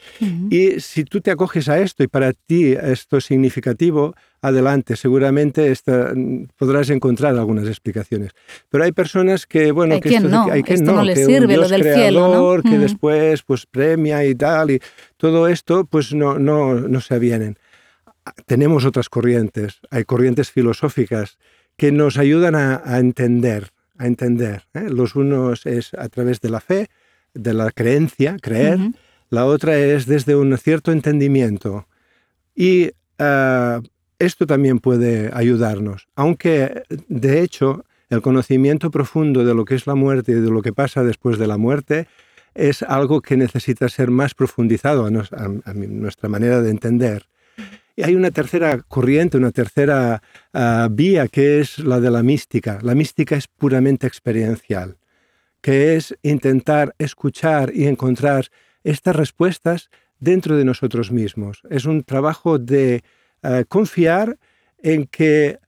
Y 0.49 0.79
si 0.79 1.03
tú 1.03 1.21
te 1.21 1.31
acoges 1.31 1.69
a 1.69 1.79
esto 1.79 2.03
y 2.03 2.07
para 2.07 2.33
ti 2.33 2.73
esto 2.73 3.17
es 3.17 3.25
significativo, 3.25 4.15
adelante, 4.41 4.95
seguramente 4.95 5.71
esta, 5.71 6.13
podrás 6.57 6.89
encontrar 6.89 7.37
algunas 7.37 7.67
explicaciones. 7.67 8.31
Pero 8.69 8.83
hay 8.83 8.91
personas 8.91 9.45
que, 9.45 9.71
bueno, 9.71 9.95
hay 9.95 10.01
que 10.01 10.15
esto 10.15 10.29
no, 10.29 10.51
hay 10.51 10.63
que 10.63 10.77
no, 10.77 11.03
le 11.03 11.15
sirve 11.15 11.57
lo 11.57 11.67
del 11.67 11.81
creador, 11.81 12.63
que 12.63 12.77
después 12.77 13.43
pues 13.43 13.65
premia 13.65 14.25
y 14.25 14.35
tal, 14.35 14.71
y 14.71 14.81
todo 15.17 15.47
esto 15.47 15.85
pues 15.85 16.13
no, 16.13 16.39
no, 16.39 16.75
no 16.75 17.01
se 17.01 17.15
avienen. 17.15 17.57
Tenemos 18.45 18.85
otras 18.85 19.09
corrientes, 19.09 19.79
hay 19.89 20.05
corrientes 20.05 20.51
filosóficas 20.51 21.37
que 21.77 21.91
nos 21.91 22.17
ayudan 22.17 22.55
a, 22.55 22.99
entender, 22.99 23.69
a 23.97 24.05
entender. 24.05 24.67
¿eh? 24.73 24.89
Los 24.89 25.15
unos 25.15 25.65
es 25.65 25.93
a 25.93 26.09
través 26.09 26.41
de 26.41 26.49
la 26.49 26.59
fe, 26.59 26.89
de 27.33 27.53
la 27.53 27.71
creencia, 27.71 28.37
creer, 28.41 28.79
la 29.29 29.45
otra 29.45 29.77
es 29.77 30.05
desde 30.05 30.35
un 30.35 30.57
cierto 30.57 30.91
entendimiento. 30.91 31.87
Y 32.55 32.91
ah, 33.19 33.81
esto 34.17 34.45
también 34.45 34.79
puede 34.79 35.31
ayudarnos, 35.33 36.07
aunque 36.15 36.83
de 37.07 37.41
hecho 37.41 37.85
el 38.09 38.21
conocimiento 38.21 38.91
profundo 38.91 39.45
de 39.45 39.53
lo 39.53 39.65
que 39.65 39.75
es 39.75 39.87
la 39.87 39.95
muerte 39.95 40.31
y 40.31 40.35
de 40.35 40.49
lo 40.49 40.61
que 40.61 40.73
pasa 40.73 41.03
después 41.03 41.37
de 41.37 41.47
la 41.47 41.57
muerte 41.57 42.07
es 42.55 42.81
algo 42.81 43.21
que 43.21 43.37
necesita 43.37 43.87
ser 43.87 44.09
más 44.09 44.33
profundizado 44.33 45.05
a, 45.05 45.11
nuestra 45.11 46.27
manera 46.27 46.61
de 46.61 46.71
entender. 46.71 47.27
Y 47.95 48.03
hay 48.03 48.15
una 48.15 48.31
tercera 48.31 48.81
corriente, 48.87 49.37
una 49.37 49.51
tercera 49.51 50.21
ah, 50.53 50.87
vía 50.91 51.27
que 51.27 51.59
es 51.59 51.79
la 51.79 51.99
de 51.99 52.09
la 52.09 52.23
mística. 52.23 52.79
La 52.81 52.95
mística 52.95 53.35
es 53.35 53.47
puramente 53.47 54.07
experiencial 54.07 54.98
que 55.61 55.95
es 55.95 56.17
intentar 56.23 56.95
escuchar 56.97 57.71
y 57.73 57.87
encontrar 57.87 58.47
estas 58.83 59.15
respuestas 59.15 59.89
dentro 60.19 60.57
de 60.57 60.65
nosotros 60.65 61.11
mismos. 61.11 61.61
Es 61.69 61.85
un 61.85 62.03
trabajo 62.03 62.59
de 62.59 63.03
eh, 63.43 63.65
confiar 63.67 64.37
en 64.77 65.05
que 65.05 65.59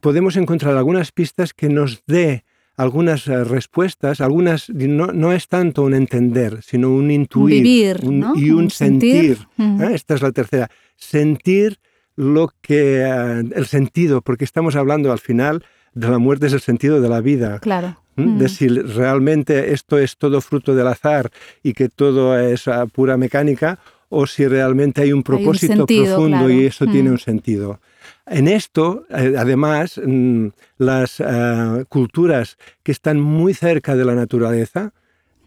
podemos 0.00 0.36
encontrar 0.36 0.76
algunas 0.76 1.10
pistas 1.12 1.52
que 1.52 1.68
nos 1.68 2.02
dé 2.06 2.44
algunas 2.76 3.26
eh, 3.28 3.44
respuestas, 3.44 4.20
algunas 4.20 4.68
no, 4.70 5.32
es 5.32 5.48
tanto 5.48 5.82
un 5.82 5.94
entender, 5.94 6.62
sino 6.62 6.90
un 6.90 7.10
intuir 7.10 7.66
y 7.66 8.50
un, 8.50 8.70
sentir. 8.70 9.38
¿eh? 9.58 9.90
Esta 9.92 10.14
es 10.14 10.22
la 10.22 10.32
tercera. 10.32 10.70
Sentir 10.96 11.78
lo 12.16 12.52
que 12.60 13.02
el 13.02 13.66
sentido, 13.66 14.22
porque 14.22 14.44
estamos 14.44 14.76
hablando 14.76 15.12
al 15.12 15.18
final 15.18 15.64
de 15.94 16.08
la 16.08 16.18
muerte 16.18 16.46
es 16.46 16.52
el 16.52 16.60
sentido 16.60 17.00
de 17.00 17.08
la 17.08 17.20
vida. 17.20 17.58
Claro. 17.60 18.01
De 18.14 18.48
si 18.48 18.68
realmente 18.68 19.72
esto 19.72 19.98
es 19.98 20.18
todo 20.18 20.42
fruto 20.42 20.74
del 20.74 20.86
azar 20.86 21.30
y 21.62 21.72
que 21.72 21.88
todo 21.88 22.38
es 22.38 22.68
ah, 22.68 22.84
pura 22.86 23.16
mecánica 23.16 23.78
o 24.10 24.26
si 24.26 24.46
realmente 24.46 25.00
hay 25.00 25.12
un 25.12 25.22
propósito 25.22 25.86
profundo 25.86 26.50
y 26.50 26.66
eso 26.66 26.86
tiene 26.86 27.10
un 27.10 27.18
sentido. 27.18 27.80
En 28.26 28.46
esto, 28.48 29.06
eh, 29.08 29.34
además, 29.38 29.98
mm, 30.04 30.48
las 30.76 31.20
ah, 31.20 31.84
culturas 31.88 32.58
que 32.82 32.92
están 32.92 33.18
muy 33.18 33.54
cerca 33.54 33.96
de 33.96 34.04
la 34.04 34.14
naturaleza 34.14 34.92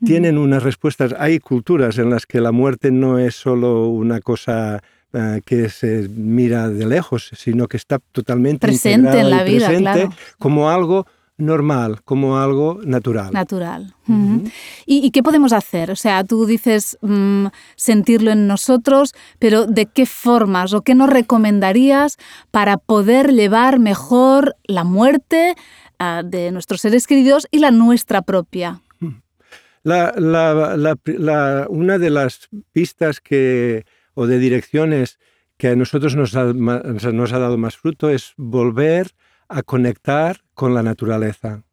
tienen 0.04 0.38
unas 0.38 0.64
respuestas. 0.64 1.14
Hay 1.18 1.40
culturas 1.40 1.98
en 2.00 2.10
las 2.10 2.26
que 2.26 2.42
la 2.42 2.52
muerte 2.52 2.92
no 2.92 3.20
es 3.20 3.36
solo 3.36 3.88
una 3.88 4.20
cosa 4.20 4.82
ah, 5.14 5.38
que 5.46 5.70
se 5.70 6.10
mira 6.10 6.70
de 6.70 6.86
lejos, 6.88 7.32
sino 7.38 7.68
que 7.68 7.78
está 7.78 8.00
totalmente 8.12 8.68
presente 8.68 9.20
en 9.20 9.30
la 9.30 9.44
vida, 9.44 9.68
presente 9.68 10.10
como 10.40 10.70
algo 10.70 11.06
normal, 11.38 12.02
como 12.04 12.38
algo 12.38 12.80
natural. 12.84 13.34
Natural. 13.34 13.94
¿Y, 14.86 15.12
qué 15.12 15.24
podemos 15.24 15.52
hacer? 15.54 15.92
O 15.92 15.96
sea, 15.96 16.24
tú 16.24 16.46
dices 16.46 16.98
mm, 17.02 17.48
sentirlo 17.76 18.32
en 18.32 18.48
nosotros, 18.48 19.14
pero 19.40 19.66
¿de 19.66 19.86
qué 19.88 20.06
formas 20.06 20.74
o 20.74 20.82
qué 20.82 20.96
nos 20.96 21.10
recomendarías 21.10 22.18
para 22.52 22.78
poder 22.78 23.34
llevar 23.34 23.80
mejor 23.80 24.56
la 24.64 24.84
muerte 24.84 25.56
ah, 26.00 26.22
de 26.24 26.52
nuestros 26.52 26.82
seres 26.82 27.08
queridos 27.08 27.48
y 27.52 27.60
la 27.60 27.72
nuestra 27.72 28.22
propia? 28.22 28.82
una 31.70 31.98
de 32.00 32.10
las 32.10 32.50
pistas 32.72 33.20
que, 33.20 33.86
o 34.14 34.26
de 34.26 34.40
direcciones 34.40 35.20
que 35.58 35.70
a 35.70 35.76
nosotros 35.76 36.16
nos 36.16 36.34
nos 36.34 37.34
ha 37.34 37.40
dado 37.40 37.58
más 37.58 37.78
fruto 37.78 38.10
es 38.10 38.34
volver 38.36 39.14
a 39.50 39.64
conectar 39.64 40.42
con 40.54 40.74
la 40.74 40.84
naturaleza, 40.84 41.64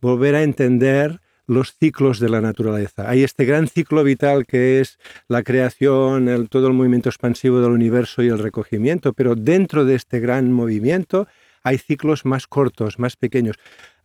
volver 0.00 0.34
a 0.34 0.42
entender 0.42 1.20
los 1.46 1.74
ciclos 1.76 2.20
de 2.20 2.28
la 2.28 2.40
naturaleza. 2.40 3.10
Hay 3.10 3.24
este 3.24 3.44
gran 3.44 3.66
ciclo 3.66 4.04
vital 4.04 4.46
que 4.46 4.80
es 4.80 4.98
la 5.26 5.42
creación, 5.42 6.28
el, 6.28 6.48
todo 6.48 6.68
el 6.68 6.74
movimiento 6.74 7.08
expansivo 7.08 7.60
del 7.60 7.72
universo 7.72 8.22
y 8.22 8.28
el 8.28 8.38
recogimiento, 8.38 9.12
pero 9.14 9.34
dentro 9.34 9.84
de 9.84 9.96
este 9.96 10.20
gran 10.20 10.52
movimiento 10.52 11.26
hay 11.64 11.78
ciclos 11.78 12.24
más 12.24 12.46
cortos, 12.46 13.00
más 13.00 13.16
pequeños. 13.16 13.56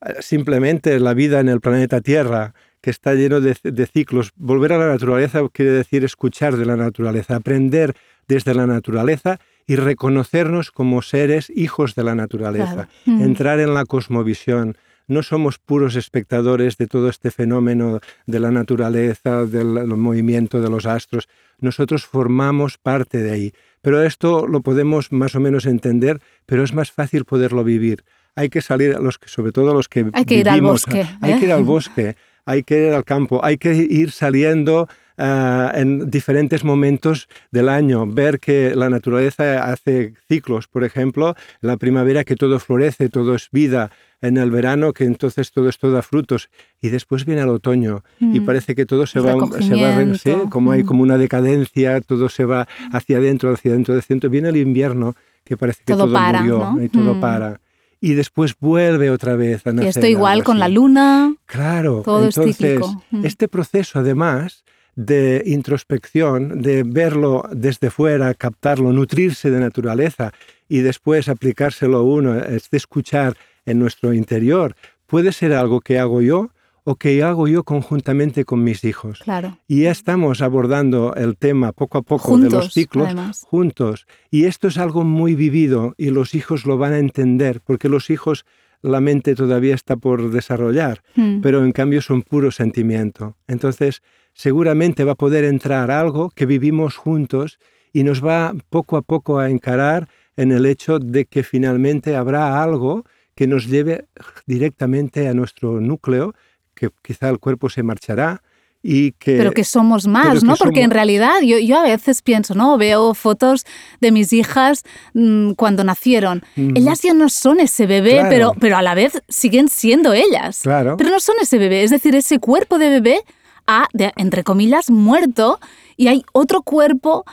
Eh, 0.05 0.15
simplemente 0.21 0.99
la 0.99 1.13
vida 1.13 1.39
en 1.39 1.49
el 1.49 1.61
planeta 1.61 2.01
Tierra, 2.01 2.55
que 2.81 2.89
está 2.89 3.13
lleno 3.13 3.39
de, 3.41 3.55
de 3.63 3.85
ciclos. 3.85 4.31
Volver 4.35 4.73
a 4.73 4.79
la 4.79 4.87
naturaleza 4.87 5.41
quiere 5.53 5.71
decir 5.71 6.03
escuchar 6.03 6.57
de 6.57 6.65
la 6.65 6.75
naturaleza, 6.75 7.35
aprender 7.35 7.95
desde 8.27 8.55
la 8.55 8.65
naturaleza 8.65 9.39
y 9.67 9.75
reconocernos 9.75 10.71
como 10.71 11.01
seres 11.01 11.51
hijos 11.55 11.95
de 11.95 12.03
la 12.03 12.15
naturaleza, 12.15 12.87
mm. 13.05 13.21
entrar 13.21 13.59
en 13.59 13.73
la 13.73 13.85
cosmovisión. 13.85 14.77
No 15.07 15.21
somos 15.21 15.59
puros 15.59 15.95
espectadores 15.95 16.77
de 16.77 16.87
todo 16.87 17.09
este 17.09 17.29
fenómeno 17.29 17.99
de 18.25 18.39
la 18.39 18.51
naturaleza, 18.51 19.45
del 19.45 19.85
movimiento 19.87 20.61
de 20.61 20.69
los 20.69 20.85
astros. 20.85 21.27
Nosotros 21.59 22.05
formamos 22.05 22.77
parte 22.77 23.19
de 23.19 23.31
ahí. 23.31 23.53
Pero 23.81 24.01
esto 24.01 24.47
lo 24.47 24.61
podemos 24.61 25.11
más 25.11 25.35
o 25.35 25.39
menos 25.39 25.67
entender, 25.67 26.19
pero 26.47 26.63
es 26.63 26.73
más 26.73 26.91
fácil 26.91 27.23
poderlo 27.25 27.63
vivir. 27.63 28.03
Hay 28.35 28.49
que 28.49 28.61
salir, 28.61 28.97
los 28.99 29.19
que, 29.19 29.29
sobre 29.29 29.51
todo 29.51 29.75
los 29.75 29.87
que... 29.87 30.07
Hay 30.13 30.25
que 30.25 30.39
ir 30.39 30.49
al 30.49 30.61
bosque. 30.61 31.05
Hay 31.21 31.39
que 31.39 31.45
ir 31.45 31.51
al 31.51 31.61
¿eh? 31.61 31.63
bosque, 31.63 32.15
hay 32.45 32.63
que 32.63 32.87
ir 32.87 32.93
al 32.93 33.05
campo, 33.05 33.45
hay 33.45 33.57
que 33.57 33.75
ir 33.75 34.11
saliendo 34.11 34.89
Ah, 35.17 35.71
en 35.75 36.09
diferentes 36.11 36.65
momentos 36.65 37.29
del 37.49 37.69
año, 37.69 38.05
ver 38.05 38.39
que 38.39 38.75
la 38.75 38.89
naturaleza 38.89 39.71
hace 39.71 40.13
ciclos, 40.27 40.67
por 40.67 40.83
ejemplo, 40.83 41.35
en 41.61 41.67
la 41.69 41.77
primavera 41.77 42.25
que 42.25 42.35
todo 42.35 42.59
florece, 42.59 43.07
todo 43.07 43.35
es 43.35 43.49
vida, 43.49 43.91
en 44.19 44.35
el 44.35 44.51
verano 44.51 44.91
que 44.91 45.05
entonces 45.05 45.51
todo 45.51 45.69
esto 45.69 45.89
da 45.89 46.01
frutos 46.01 46.49
y 46.81 46.89
después 46.89 47.25
viene 47.25 47.41
el 47.43 47.49
otoño 47.49 48.03
y 48.19 48.41
mm. 48.41 48.45
parece 48.45 48.75
que 48.75 48.85
todo 48.85 49.05
se 49.07 49.21
va, 49.21 49.35
se 49.61 49.75
va 49.75 50.49
como 50.49 50.71
hay 50.71 50.83
mm. 50.83 50.85
como 50.85 51.03
una 51.03 51.17
decadencia, 51.17 52.01
todo 52.01 52.27
se 52.27 52.43
va 52.43 52.67
hacia 52.91 53.17
adentro, 53.17 53.53
hacia 53.53 53.71
adentro, 53.71 53.97
hacia 53.97 54.13
adentro. 54.13 54.29
Viene 54.29 54.49
el 54.49 54.57
invierno 54.57 55.15
que 55.45 55.55
parece 55.55 55.83
que 55.85 55.93
todo, 55.93 56.07
murió 56.07 56.75
y 56.81 56.89
todo 56.89 57.15
mm. 57.15 57.21
para 57.21 57.61
y 58.01 58.13
después 58.13 58.55
vuelve 58.59 59.09
otra 59.09 59.35
vez 59.35 59.65
a 59.65 59.71
nacer. 59.71 59.85
Y 59.85 59.89
esto 59.89 60.05
igual 60.05 60.43
con 60.43 60.59
la 60.59 60.67
luna. 60.67 61.33
Claro, 61.45 62.01
todo 62.03 62.25
entonces 62.25 62.81
este 63.23 63.47
proceso 63.47 63.99
además 63.99 64.65
de 64.95 65.43
introspección, 65.45 66.61
de 66.61 66.83
verlo 66.83 67.43
desde 67.51 67.89
fuera, 67.89 68.33
captarlo, 68.33 68.93
nutrirse 68.93 69.51
de 69.51 69.59
naturaleza 69.59 70.31
y 70.69 70.79
después 70.79 71.27
aplicárselo 71.27 71.97
a 71.97 72.03
uno, 72.03 72.35
es 72.37 72.69
de 72.69 72.77
escuchar 72.77 73.35
en 73.65 73.79
nuestro 73.79 74.13
interior, 74.13 74.75
puede 75.05 75.31
ser 75.31 75.53
algo 75.53 75.81
que 75.81 75.99
hago 75.99 76.21
yo 76.21 76.49
o 76.85 76.95
que 76.95 77.23
hago 77.23 77.47
yo 77.47 77.63
conjuntamente 77.63 78.45
con 78.45 78.63
mis 78.63 78.83
hijos. 78.83 79.19
Claro. 79.23 79.57
Y 79.67 79.81
ya 79.83 79.91
estamos 79.91 80.41
abordando 80.41 81.15
el 81.15 81.35
tema 81.35 81.71
poco 81.71 81.97
a 81.97 82.03
poco 82.03 82.37
de 82.37 82.49
los 82.49 82.73
ciclos 82.73 83.11
juntos. 83.41 84.05
Y 84.29 84.45
esto 84.45 84.67
es 84.67 84.77
algo 84.77 85.03
muy 85.03 85.33
vivido 85.33 85.95
y 85.97 86.11
los 86.11 86.35
hijos 86.35 86.65
lo 86.65 86.77
van 86.77 86.93
a 86.93 86.99
entender, 86.99 87.59
porque 87.61 87.89
los 87.89 88.11
hijos 88.11 88.45
la 88.85 89.01
mente 89.01 89.35
todavía 89.35 89.75
está 89.75 89.95
por 89.97 90.31
desarrollar, 90.31 91.01
hmm. 91.15 91.41
pero 91.41 91.63
en 91.63 91.71
cambio 91.71 92.01
son 92.01 92.21
puro 92.21 92.51
sentimiento. 92.51 93.35
Entonces, 93.47 94.01
seguramente 94.33 95.03
va 95.03 95.13
a 95.13 95.15
poder 95.15 95.43
entrar 95.43 95.91
algo 95.91 96.29
que 96.29 96.45
vivimos 96.45 96.95
juntos 96.95 97.59
y 97.91 98.03
nos 98.03 98.23
va 98.23 98.53
poco 98.69 98.97
a 98.97 99.01
poco 99.01 99.39
a 99.39 99.49
encarar 99.49 100.09
en 100.37 100.51
el 100.51 100.65
hecho 100.65 100.99
de 100.99 101.25
que 101.25 101.43
finalmente 101.43 102.15
habrá 102.15 102.61
algo 102.61 103.05
que 103.35 103.47
nos 103.47 103.67
lleve 103.67 104.05
directamente 104.45 105.27
a 105.27 105.33
nuestro 105.33 105.79
núcleo, 105.81 106.33
que 106.73 106.89
quizá 107.01 107.29
el 107.29 107.39
cuerpo 107.39 107.69
se 107.69 107.83
marchará, 107.83 108.41
y 108.87 109.13
que, 109.13 109.35
pero 109.35 109.51
que 109.51 109.63
somos 109.63 110.05
más, 110.05 110.43
¿no? 110.43 110.55
Porque 110.57 110.83
en 110.83 110.91
realidad 110.91 111.41
yo, 111.41 111.57
yo, 111.57 111.79
a 111.79 111.83
veces 111.83 112.21
pienso, 112.21 112.53
¿no? 112.53 112.77
Veo 112.77 113.15
fotos 113.15 113.65
de 113.99 114.11
mis 114.11 114.31
hijas 114.31 114.83
mm, 115.15 115.53
cuando 115.53 115.83
nacieron. 115.83 116.43
Ellas 116.55 117.01
ya 117.01 117.15
no 117.15 117.29
son 117.29 117.59
ese 117.59 117.87
bebé, 117.87 118.23
pero, 118.29 118.53
pero 118.59 118.77
a 118.77 118.83
la 118.83 118.93
vez 118.93 119.23
siguen 119.27 119.69
siendo 119.69 120.13
ellas. 120.13 120.59
Claro. 120.61 120.97
Pero 120.97 121.09
no 121.09 121.19
son 121.19 121.33
ese 121.41 121.57
bebé. 121.57 121.83
Es 121.83 121.89
decir, 121.89 122.15
ese 122.15 122.37
cuerpo 122.37 122.77
de 122.77 122.89
bebé 122.89 123.21
ha, 123.65 123.87
entre 124.17 124.43
comillas, 124.43 124.91
muerto 124.91 125.59
y 125.97 126.07
hay 126.07 126.23
otro 126.31 126.61
cuerpo, 126.61 127.25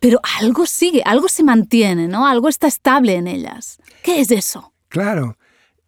pero 0.00 0.20
algo 0.40 0.64
sigue, 0.64 1.02
algo 1.04 1.28
se 1.28 1.44
mantiene, 1.44 2.08
¿no? 2.08 2.26
Algo 2.26 2.48
está 2.48 2.66
estable 2.66 3.16
en 3.16 3.26
ellas. 3.26 3.78
¿Qué 4.02 4.20
es 4.20 4.30
eso? 4.30 4.72
Claro. 4.88 5.36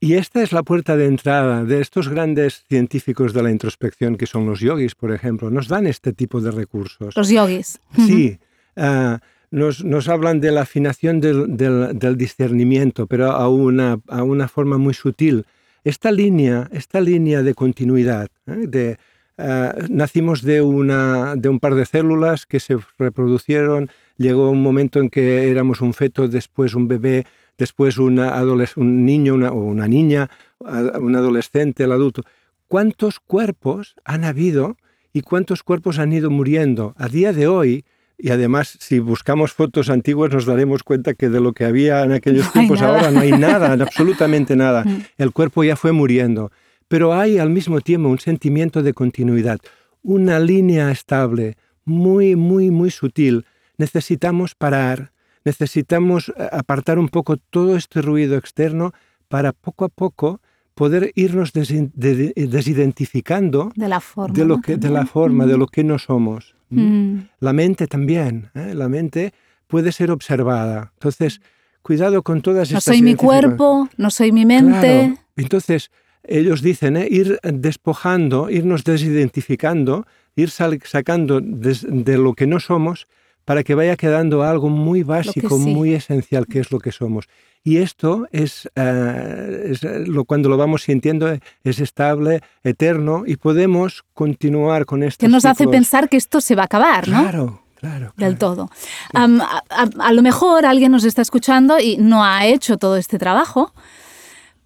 Y 0.07 0.15
esta 0.15 0.41
es 0.41 0.53
la 0.53 0.63
puerta 0.63 0.97
de 0.97 1.07
entrada 1.07 1.65
de 1.65 1.81
estos 1.81 2.09
grandes 2.09 2.63
científicos 2.69 3.33
de 3.33 3.43
la 3.43 3.51
introspección, 3.51 4.17
que 4.17 4.27
son 4.27 4.47
los 4.47 4.61
yogis, 4.61 4.95
por 4.95 5.11
ejemplo. 5.11 5.51
Nos 5.51 5.67
dan 5.67 5.89
este 5.89 6.13
tipo 6.13 6.41
de 6.41 6.53
recursos. 6.53 7.17
Los 7.17 7.29
yogis. 7.29 7.81
Sí. 7.97 8.39
Ah, 8.77 9.19
nos, 9.51 10.09
hablan 10.09 10.39
de 10.39 10.53
la 10.53 10.61
afinación 10.61 11.21
del, 11.21 12.17
discernimiento, 12.17 13.09
pero 13.09 13.33
a 13.33 13.49
una, 13.49 13.99
a 14.07 14.23
una, 14.23 14.47
forma 14.47 14.79
muy 14.79 14.95
sutil. 14.95 15.45
Esta 15.83 16.13
línea, 16.13 16.69
esta 16.71 17.01
línea 17.01 17.43
de 17.43 17.55
continuidad, 17.55 18.29
¿eh? 18.47 18.67
de, 18.69 18.99
ah, 19.39 19.75
nacimos 19.89 20.43
de, 20.43 20.63
una, 20.63 21.35
de 21.35 21.49
un 21.49 21.59
par 21.59 21.75
de 21.75 21.85
células 21.85 22.47
que 22.47 22.61
se 22.61 22.79
reproducieron, 22.97 23.91
llegó 24.19 24.51
un 24.51 24.63
momento 24.63 25.01
en 25.01 25.11
que 25.11 25.51
éramos 25.51 25.81
un 25.81 25.95
feto, 25.95 26.29
después 26.29 26.75
un 26.77 26.87
bebé, 26.87 27.27
después 27.59 27.99
una 27.99 28.43
un 28.77 29.07
niño 29.07 29.35
una, 29.35 29.51
o 29.51 29.65
una 29.65 29.89
niña, 29.89 30.31
un 30.61 31.17
adolescente, 31.17 31.85
el 31.85 31.93
adulto. 31.93 32.23
¿Cuántos 32.69 33.21
cuerpos 33.21 33.95
han 34.05 34.25
habido 34.25 34.77
y 35.13 35.23
cuántos 35.23 35.63
cuerpos 35.63 35.99
han 35.99 36.13
ido 36.13 36.31
muriendo? 36.31 36.95
A 36.97 37.09
día 37.09 37.33
de 37.33 37.47
hoy, 37.47 37.85
y 38.19 38.31
además, 38.31 38.77
si 38.81 38.99
buscamos 38.99 39.53
fotos 39.53 39.91
antiguas, 39.91 40.33
nos 40.33 40.47
daremos 40.47 40.83
cuenta 40.83 41.15
que 41.15 41.29
de 41.29 41.41
lo 41.41 41.53
que 41.53 41.65
había 41.65 42.03
en 42.03 42.13
aquellos 42.13 42.51
tiempos 42.53 42.81
ahora 42.81 43.11
no 43.11 43.21
hay 43.21 43.33
nada, 43.33 43.73
absolutamente 43.73 44.57
nada. 44.57 44.85
Mm. 44.85 45.03
El 45.19 45.33
cuerpo 45.33 45.65
ya 45.65 45.77
fue 45.77 45.93
muriendo. 45.93 46.51
Pero 46.89 47.15
hay 47.15 47.39
al 47.39 47.51
mismo 47.51 47.81
tiempo 47.81 48.09
un 48.09 48.19
sentimiento 48.19 48.83
de 48.83 48.95
continuidad, 48.95 49.59
una 50.03 50.39
línea 50.39 50.91
estable, 50.91 51.57
muy, 51.85 52.37
muy, 52.37 52.71
muy 52.71 52.91
sutil. 52.91 53.45
Necesitamos 53.77 54.55
parar, 54.55 55.13
necesitamos 55.47 56.31
eh, 56.37 56.47
apartar 56.53 56.99
un 56.99 57.09
poco 57.09 57.38
todo 57.38 57.76
este 57.76 58.03
ruido 58.03 58.37
externo 58.37 58.93
para 59.29 59.53
poco 59.53 59.87
a 59.87 59.88
poco 59.88 60.43
poder 60.75 61.12
irnos 61.15 61.55
desidentificando 61.55 63.73
de 63.75 63.88
la 63.88 64.00
forma, 64.00 64.35
de, 64.35 64.45
lo 64.45 64.61
que, 64.61 64.76
de, 64.76 64.91
la 64.91 65.07
forma, 65.07 65.47
de 65.47 65.57
lo 65.57 65.69
que 65.69 65.83
no 65.83 65.99
somos. 65.99 66.55
Mm. 66.69 67.21
La 67.41 67.55
mente 67.55 67.87
también, 67.87 68.50
¿eh? 68.55 68.75
la 68.75 68.91
mente 68.91 69.33
puede 69.69 69.91
ser 69.91 70.11
observada. 70.11 70.93
Entonces, 70.95 71.41
cuidado 71.81 72.23
con 72.23 72.43
todas 72.43 72.69
estas... 72.69 72.87
No 72.87 72.93
soy 72.93 73.00
mi 73.00 73.15
cuerpo, 73.15 73.88
no 73.97 74.11
soy 74.11 74.33
mi 74.33 74.45
mente. 74.45 75.17
Entonces, 75.37 75.91
ellos 76.25 76.61
dicen, 76.61 76.99
¿eh? 76.99 77.09
ir 77.11 77.41
despojando, 77.43 78.50
irnos 78.50 78.85
desidentificando, 78.85 80.07
ir 80.35 80.50
sacando 80.50 81.41
de 81.41 82.19
lo 82.19 82.35
que 82.35 82.47
no 82.47 82.61
somos 82.61 83.09
para 83.47 83.62
que 83.62 83.76
vaya 83.76 83.97
quedando 83.97 84.43
algo 84.43 84.69
muy 84.69 85.05
básico, 85.05 85.57
muy 85.57 85.95
esencial, 85.95 86.47
que 86.47 86.59
es 86.59 86.73
lo 86.73 86.81
que 86.81 86.91
somos. 86.91 87.26
Y 87.62 87.79
esto 87.79 88.26
es, 88.33 88.69
eh, 88.75 89.73
lo, 90.07 90.25
cuando 90.25 90.49
lo 90.49 90.57
vamos 90.57 90.83
sintiendo, 90.83 91.33
es 91.62 91.79
estable, 91.79 92.41
eterno, 92.65 93.23
y 93.25 93.37
podemos 93.37 94.05
continuar 94.15 94.85
con 94.85 95.05
esto. 95.05 95.25
Que 95.25 95.31
nos 95.31 95.45
hace 95.45 95.69
pensar 95.69 96.09
que 96.09 96.17
esto 96.17 96.41
se 96.41 96.57
va 96.57 96.62
a 96.62 96.65
acabar, 96.67 97.09
¿no? 97.09 97.23
Claro. 97.23 97.62
Claro, 97.76 98.15
Del 98.17 98.38
todo. 98.38 98.71
a, 99.12 100.12
lo 100.12 100.23
mejor 100.23 100.65
alguien 100.65 100.91
nos 100.91 101.05
está 101.05 101.21
escuchando 101.21 101.79
y 101.79 101.99
no 101.99 102.25
ha 102.25 102.47
hecho 102.47 102.79
todo 102.79 102.97
este 102.97 103.19
trabajo, 103.19 103.75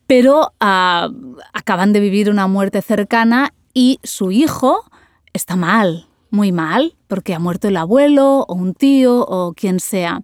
pero 0.07 0.53
ah, 0.61 1.11
acaban 1.53 1.93
de 1.93 1.99
vivir 1.99 2.31
una 2.31 2.47
muerte 2.47 2.81
cercana 2.83 3.53
y 3.75 3.99
su 4.05 4.31
hijo 4.31 4.85
está 5.33 5.57
mal, 5.57 6.07
muy 6.31 6.53
mal, 6.53 6.95
porque 7.11 7.35
ha 7.35 7.39
muerto 7.39 7.69
el 7.69 7.77
abuelo 7.77 8.47
o 8.49 8.55
un 8.55 8.73
tío 8.73 9.19
o 9.19 9.53
quien 9.53 9.81
sea. 9.81 10.23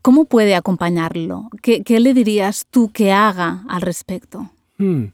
¿Cómo 0.00 0.26
puede 0.26 0.54
acompañarlo? 0.54 1.50
¿Qué, 1.60 1.82
le 2.00 2.14
dirías 2.14 2.66
tú 2.70 2.90
que 2.92 3.12
haga 3.12 3.64
al 3.68 3.82
respecto? 3.82 4.50
Hmm. 4.78 5.06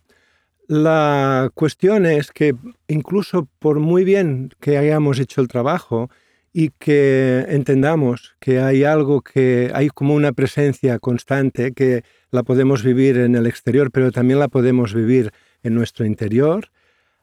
La 0.68 1.50
cuestión 1.54 2.06
es 2.06 2.30
que 2.30 2.54
incluso 2.86 3.48
por 3.58 3.80
muy 3.80 4.04
bien 4.04 4.52
que 4.60 4.76
hayamos 4.78 5.18
hecho 5.18 5.40
el 5.40 5.48
trabajo 5.48 6.10
y 6.52 6.70
que 6.78 7.46
entendamos 7.48 8.36
que 8.38 8.60
hay 8.60 8.84
algo 8.84 9.22
que 9.22 9.70
hay 9.74 9.88
como 9.88 10.14
una 10.14 10.32
presencia 10.32 10.98
constante 10.98 11.72
que 11.72 12.04
la 12.30 12.42
podemos 12.42 12.84
vivir 12.84 13.16
en 13.16 13.36
el 13.36 13.46
exterior, 13.46 13.90
pero 13.90 14.12
también 14.12 14.38
la 14.38 14.48
podemos 14.48 14.92
vivir 14.92 15.32
en 15.62 15.74
nuestro 15.74 16.04
interior, 16.04 16.70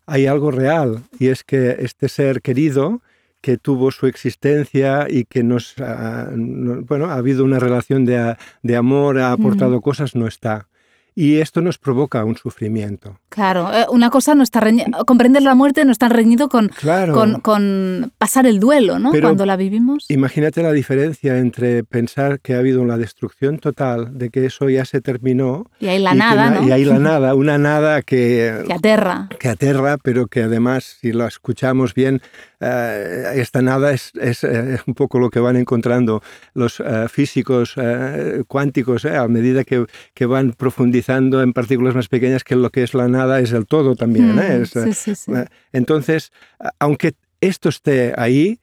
hay 0.06 0.26
algo 0.26 0.52
real 0.52 1.04
y 1.20 1.28
es 1.28 1.44
que 1.44 1.78
este 1.80 2.10
ser 2.10 2.42
querido 2.42 3.02
que 3.48 3.58
tuvo 3.58 3.92
su 3.92 4.08
existencia 4.08 5.08
y 5.10 5.24
que 5.24 5.42
nos, 5.42 5.80
ha, 5.80 6.30
bueno, 6.36 7.06
ha 7.06 7.14
habido 7.14 7.46
una 7.46 7.60
relación 7.60 8.04
de, 8.04 8.36
de 8.62 8.76
amor, 8.76 9.20
ha 9.20 9.32
aportado 9.32 9.80
cosas, 9.80 10.18
no 10.18 10.28
está 10.28 10.68
y 11.18 11.40
esto 11.40 11.62
nos 11.62 11.80
provoca 11.80 12.24
un 12.24 12.38
sufrimiento. 12.38 13.20
Claro, 13.30 13.74
eh, 13.74 13.88
una 13.90 14.12
cosa 14.12 14.36
no 14.36 14.44
está 14.44 14.62
comprender 15.08 15.42
la 15.42 15.56
muerte 15.56 15.84
no 15.84 15.92
está 15.92 16.10
reñido 16.10 16.48
con, 16.48 16.70
con, 17.42 18.14
pasar 18.20 18.46
el 18.46 18.60
duelo, 18.60 19.00
¿no? 19.00 19.12
Cuando 19.20 19.44
la 19.48 19.56
vivimos. 19.56 20.06
Imagínate 20.10 20.62
la 20.62 20.72
diferencia 20.72 21.40
entre 21.40 21.84
pensar 21.84 22.40
que 22.40 22.54
ha 22.54 22.60
habido 22.60 22.84
una 22.84 22.98
destrucción 22.98 23.58
total, 23.58 24.16
de 24.20 24.30
que 24.30 24.46
eso 24.46 24.70
ya 24.70 24.86
se 24.86 25.02
terminó. 25.02 25.72
Y 25.80 25.88
hay 25.88 25.98
la 25.98 26.14
nada, 26.14 26.52
¿no? 26.52 26.68
Y 26.68 26.72
hay 26.72 26.86
la 26.86 27.00
nada, 27.00 27.34
una 27.34 27.58
nada 27.58 28.04
que... 28.04 28.64
Que 28.68 28.74
aterra. 28.74 29.28
Que 29.40 29.50
aterra, 29.50 29.98
pero 29.98 30.28
que 30.28 30.44
además, 30.44 30.98
si 31.02 31.14
lo 31.14 31.26
escuchamos 31.26 31.96
bien, 31.96 32.22
eh, 32.60 33.34
esta 33.38 33.64
nada 33.64 33.92
es, 33.92 34.12
eh, 34.22 34.78
un 34.86 34.94
poco 34.94 35.18
lo 35.18 35.32
que 35.32 35.40
van 35.40 35.56
encontrando 35.56 36.22
los 36.54 36.84
físicos 37.10 37.76
cuánticos 38.48 39.06
a 39.06 39.28
medida 39.28 39.64
que, 39.64 39.86
que 40.14 40.26
van 40.28 40.54
profundizando 40.54 41.07
en 41.16 41.54
partículas 41.54 41.96
más 41.96 42.08
pequeñas 42.08 42.44
que 42.44 42.56
lo 42.56 42.70
que 42.70 42.84
es 42.84 42.94
la 42.94 43.08
nada 43.08 43.40
es 43.40 43.52
el 43.52 43.66
todo 43.66 43.96
también. 43.96 44.38
¿eh? 44.40 44.64
Mm, 45.28 45.36
eh, 45.36 45.46
entonces, 45.72 46.32
aunque 46.80 47.14
esto 47.42 47.70
esté 47.70 48.14
ahí, 48.18 48.60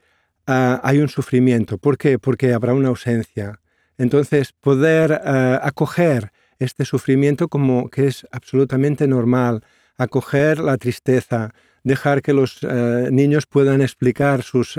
ah, 0.47 0.81
hay 0.83 0.99
un 0.99 1.09
sufrimiento. 1.09 1.79
¿Por 1.79 1.97
qué? 1.97 2.19
Porque 2.19 2.53
habrá 2.53 2.75
una 2.75 2.89
ausencia. 2.89 3.61
Entonces, 3.97 4.53
poder 4.53 5.21
ah, 5.25 5.61
acoger 5.63 6.33
este 6.59 6.85
sufrimiento 6.85 7.49
como 7.49 7.89
que 7.89 8.07
es 8.07 8.27
absolutamente 8.31 9.07
normal, 9.07 9.63
acoger 9.97 10.59
la 10.59 10.77
tristeza, 10.77 11.53
dejar 11.83 12.23
que 12.23 12.33
los 12.33 12.59
eh, 12.63 13.09
niños 13.11 13.47
puedan 13.47 13.83
explicar 13.83 14.43
sus, 14.43 14.79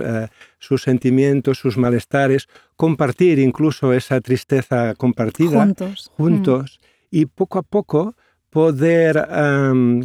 sus 0.57 0.81
sentimientos, 0.81 1.59
sus 1.59 1.77
malestares, 1.77 2.47
compartir 2.75 3.39
incluso 3.39 3.93
esa 3.93 4.21
tristeza 4.21 4.95
compartida 4.95 5.59
juntos. 5.59 6.11
juntos 6.15 6.79
y 7.15 7.27
poco 7.27 7.59
a 7.59 7.63
poco 7.63 8.13
poder 8.49 9.25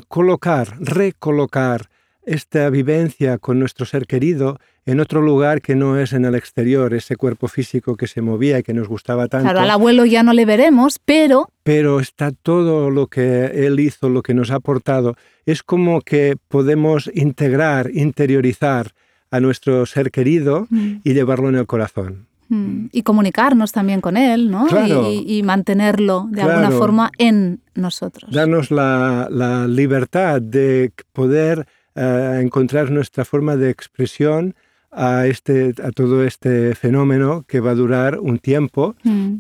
colocar, 0.07 0.77
recolocar 0.79 1.91
esta 2.23 2.71
vivencia 2.71 3.39
con 3.39 3.59
nuestro 3.59 3.85
ser 3.85 4.07
querido 4.07 4.61
en 4.87 5.01
otro 5.01 5.21
lugar 5.21 5.61
que 5.61 5.75
no 5.75 5.99
es 5.99 6.13
en 6.13 6.25
el 6.25 6.37
exterior, 6.37 6.95
ese 6.95 7.17
cuerpo 7.17 7.49
físico 7.49 7.97
que 7.97 8.07
se 8.07 8.23
movía 8.23 8.61
y 8.61 8.63
que 8.63 8.75
nos 8.75 8.87
gustaba 8.87 9.27
tanto. 9.27 9.45
Claro, 9.45 9.59
al 9.59 9.71
abuelo 9.71 10.05
ya 10.05 10.23
no 10.23 10.33
le 10.33 10.45
veremos, 10.45 11.01
pero... 11.05 11.51
Pero 11.65 11.99
está 11.99 12.31
todo 12.31 12.91
lo 12.91 13.09
que 13.09 13.67
él 13.67 13.81
hizo, 13.81 14.09
lo 14.09 14.23
que 14.23 14.35
nos 14.35 14.53
ha 14.53 14.57
aportado. 14.57 15.17
Es 15.47 15.65
como 15.65 16.03
que 16.03 16.37
podemos 16.47 17.11
integrar, 17.13 17.91
interiorizar 17.93 18.93
a 19.33 19.41
nuestro 19.41 19.85
ser 19.87 20.13
querido 20.13 20.69
mm. 20.71 20.99
y 21.03 21.13
llevarlo 21.13 21.49
en 21.49 21.57
el 21.57 21.67
corazón. 21.67 22.30
Mm. 22.51 22.87
Y 22.91 23.03
comunicarnos 23.03 23.71
también 23.71 24.01
con 24.01 24.17
él, 24.17 24.51
¿no? 24.51 24.67
Y, 25.09 25.43
mantenerlo 25.45 26.27
de 26.31 26.43
alguna 26.43 26.71
forma 26.73 27.11
en 27.17 27.61
nosotros. 27.75 28.31
Darnos 28.33 28.71
la, 28.71 29.67
libertad 29.69 30.43
de 30.43 30.93
poder 31.13 31.67
eh, 31.95 32.41
encontrar 32.43 32.91
nuestra 32.91 33.25
forma 33.25 33.57
de 33.57 33.71
expresión 33.71 34.55
a, 34.91 35.27
este, 35.27 35.75
a 35.83 35.93
todo 35.93 36.25
este 36.25 36.75
fenómeno 36.75 37.45
que 37.47 37.61
va 37.61 37.71
a 37.71 37.75
durar 37.75 38.19
un 38.19 38.39
tiempo. 38.39 38.97
Mm. 39.05 39.37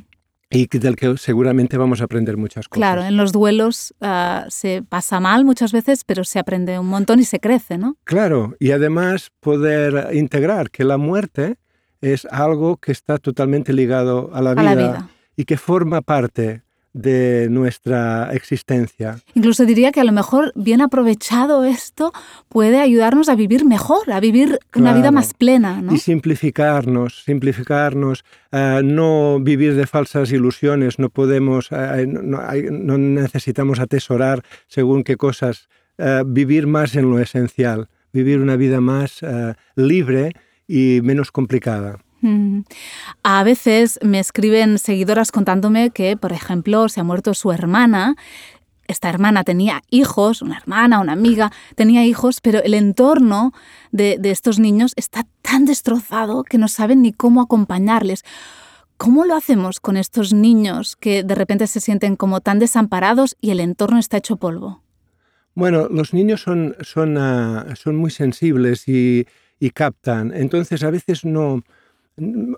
Y 0.53 0.67
del 0.67 0.97
que 0.97 1.17
seguramente 1.17 1.77
vamos 1.77 2.01
a 2.01 2.05
aprender 2.05 2.37
muchas 2.37 2.67
cosas. 2.67 2.81
Claro, 2.81 3.05
en 3.05 3.17
los 3.17 3.31
duelos 3.31 3.95
ah, 4.01 4.47
se 4.49 4.83
pasa 4.83 5.21
mal 5.21 5.45
muchas 5.45 5.71
veces, 5.71 6.03
pero 6.03 6.25
se 6.25 6.41
aprende 6.41 6.77
un 6.77 6.89
montón 6.89 7.21
y 7.21 7.25
se 7.25 7.39
crece, 7.39 7.79
¿no? 7.79 7.97
Claro, 8.03 8.57
y 8.59 8.73
además 8.73 9.31
poder 9.39 10.13
integrar 10.13 10.71
que 10.71 10.83
la 10.83 10.99
muerte 10.99 11.60
es 12.01 12.27
algo 12.31 12.77
que 12.77 12.93
está 12.93 13.19
totalmente 13.19 13.73
ligado 13.73 14.31
a 14.33 14.41
la, 14.41 14.55
vida, 14.55 15.09
y 15.37 15.45
que 15.45 15.57
forma 15.57 16.01
parte 16.01 16.63
de 16.93 17.49
nuestra 17.51 18.31
existencia. 18.33 19.19
Incluso 19.35 19.65
diría 19.65 19.93
que 19.93 20.01
a 20.01 20.05
lo 20.05 20.13
mejor 20.13 20.53
bien 20.57 20.81
aprovechado 20.81 21.65
esto 21.65 22.13
puede 22.49 22.81
ayudarnos 22.81 23.29
a 23.29 23.37
vivir 23.37 23.65
mejor, 23.65 24.11
a 24.11 24.19
vivir 24.19 24.59
una 24.75 24.93
vida 24.93 25.13
más 25.13 25.35
plena. 25.35 25.83
Y 25.91 25.99
simplificarnos, 25.99 27.23
simplificarnos, 27.25 28.25
eh, 28.51 28.81
no 28.83 29.39
vivir 29.41 29.77
de 29.77 29.87
falsas 29.87 30.33
ilusiones, 30.33 30.99
no 30.99 31.11
podemos, 31.11 31.69
eh, 31.71 32.07
no, 32.09 32.99
necesitamos 32.99 33.79
atesorar 33.79 34.43
según 34.67 35.05
qué 35.05 35.17
cosas, 35.17 35.69
eh, 35.99 36.25
vivir 36.27 36.67
más 36.67 36.97
en 36.97 37.09
lo 37.09 37.21
esencial, 37.21 37.89
vivir 38.13 38.41
una 38.41 38.57
vida 38.57 38.81
más 38.81 39.21
libre 39.77 40.33
y 40.71 41.01
menos 41.03 41.33
complicada. 41.33 41.99
Mm. 42.21 42.61
A 43.23 43.43
veces 43.43 43.99
me 44.03 44.21
escriben 44.21 44.79
seguidoras 44.79 45.33
contándome 45.33 45.91
que, 45.91 46.17
por 46.17 46.33
ejemplo, 46.33 46.89
se 46.89 47.01
ha 47.01 47.05
muerto 47.05 47.35
su 47.35 47.51
hermana 47.51 48.17
esta 48.91 49.09
hermana 49.09 49.45
tenía 49.45 49.83
hijos, 49.91 50.43
una 50.43 50.57
hermana, 50.57 50.99
una 50.99 51.13
amiga, 51.13 51.53
tenía 51.77 52.05
hijos, 52.05 52.41
pero 52.41 52.61
el 52.61 52.75
entorno 52.75 53.53
de, 53.93 54.17
de 54.19 54.33
estos 54.33 54.59
niños 54.59 54.95
está 54.97 55.29
tan 55.43 55.65
destrozado 55.65 56.43
que 56.43 56.59
no 56.59 56.67
saben 56.67 57.03
ni 57.03 57.13
cómo 57.13 57.41
acompañarles. 57.41 58.25
¿Cómo 58.97 59.25
lo 59.25 59.37
hacemos 59.37 59.79
con 59.79 59.97
estos 59.97 60.35
niños 60.35 60.97
que 60.97 61.23
de 61.23 61.35
repente 61.37 61.69
se 61.69 61.79
sienten 61.79 62.17
como 62.17 62.41
tan 62.41 62.59
desamparados 62.59 63.37
y 63.41 63.51
el 63.51 63.61
entorno 63.61 63.99
está 64.01 64.17
hecho 64.17 64.37
polvo? 64.37 64.83
Bueno, 65.55 65.89
los 65.89 66.13
niños 66.13 66.43
son, 66.43 66.75
son, 66.81 67.17
ah, 67.17 67.67
son 67.77 67.95
muy 67.95 68.11
sensibles 68.11 68.89
y, 68.89 69.27
y, 69.61 69.71
captan. 69.71 70.33
Entonces, 70.35 70.83
a 70.83 70.91
veces 70.91 71.25
no... 71.25 71.63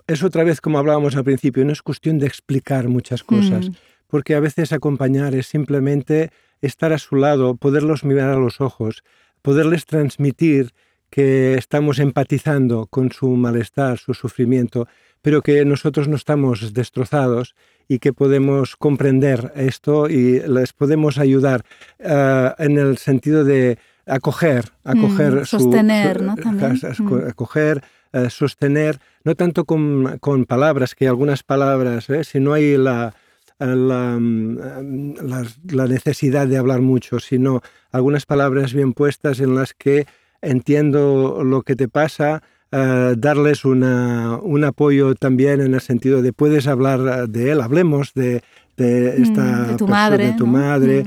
Es 0.07 0.23
otra 0.23 0.43
vez 0.43 0.59
como 0.59 0.79
hablábamos 0.79 1.15
al 1.15 1.23
principio, 1.23 1.63
no 1.63 1.71
es 1.71 1.81
cuestión 1.81 2.17
de 2.17 2.27
explicar 2.27 2.89
muchas 2.89 3.23
cosas, 3.23 3.69
mm. 3.69 3.73
porque 4.07 4.35
a 4.35 4.39
veces 4.39 4.73
acompañar 4.73 5.35
es 5.35 5.47
simplemente 5.47 6.31
estar 6.61 6.91
a 6.91 6.97
su 6.97 7.15
lado, 7.15 7.55
poderlos 7.55 8.03
mirar 8.03 8.31
a 8.31 8.39
los 8.39 8.59
ojos, 8.59 9.03
poderles 9.41 9.85
transmitir 9.85 10.71
que 11.09 11.53
estamos 11.53 11.99
empatizando 11.99 12.87
con 12.87 13.11
su 13.11 13.29
malestar, 13.35 13.99
su 13.99 14.15
sufrimiento, 14.15 14.87
pero 15.21 15.41
que 15.41 15.63
nosotros 15.63 16.07
no 16.07 16.15
estamos 16.15 16.73
destrozados 16.73 17.53
y 17.87 17.99
que 17.99 18.13
podemos 18.13 18.75
comprender 18.75 19.51
esto 19.55 20.09
y 20.09 20.39
les 20.39 20.73
podemos 20.73 21.19
ayudar 21.19 21.63
uh, 21.99 22.61
en 22.61 22.79
el 22.79 22.97
sentido 22.97 23.43
de 23.43 23.77
acoger, 24.05 24.65
acoger 24.83 25.41
mm, 25.41 25.45
sostener, 25.45 26.17
su, 26.19 26.23
¿no? 26.23 26.35
También. 26.35 26.79
Mm. 26.99 27.29
acoger, 27.29 27.83
uh, 28.13 28.29
sostener, 28.29 28.99
no 29.23 29.35
tanto 29.35 29.65
con, 29.65 30.17
con, 30.19 30.45
palabras, 30.45 30.95
que 30.95 31.07
algunas 31.07 31.43
palabras, 31.43 32.09
¿eh? 32.09 32.23
si 32.23 32.39
no 32.39 32.53
hay 32.53 32.77
la, 32.77 33.13
la, 33.59 34.19
la, 34.19 35.45
la, 35.71 35.87
necesidad 35.87 36.47
de 36.47 36.57
hablar 36.57 36.81
mucho, 36.81 37.19
sino 37.19 37.61
algunas 37.91 38.25
palabras 38.25 38.73
bien 38.73 38.93
puestas 38.93 39.39
en 39.39 39.55
las 39.55 39.73
que 39.73 40.05
entiendo 40.41 41.43
lo 41.43 41.61
que 41.61 41.75
te 41.75 41.87
pasa, 41.87 42.43
eh, 42.75 43.13
darles 43.17 43.65
una, 43.65 44.39
un 44.41 44.63
apoyo 44.63 45.13
también 45.13 45.61
en 45.61 45.75
el 45.75 45.81
sentido 45.81 46.23
de 46.23 46.33
puedes 46.33 46.65
hablar 46.67 46.99
eh, 47.01 47.27
de 47.29 47.51
él, 47.51 47.61
hablemos 47.61 48.15
de, 48.15 48.41
de 48.77 49.15
mm, 49.15 49.23
esta 49.23 49.63
de 49.67 49.75
tu 49.77 49.87
madre. 49.87 50.25
De 50.25 50.33
tu 50.33 50.47
madre. 50.47 51.05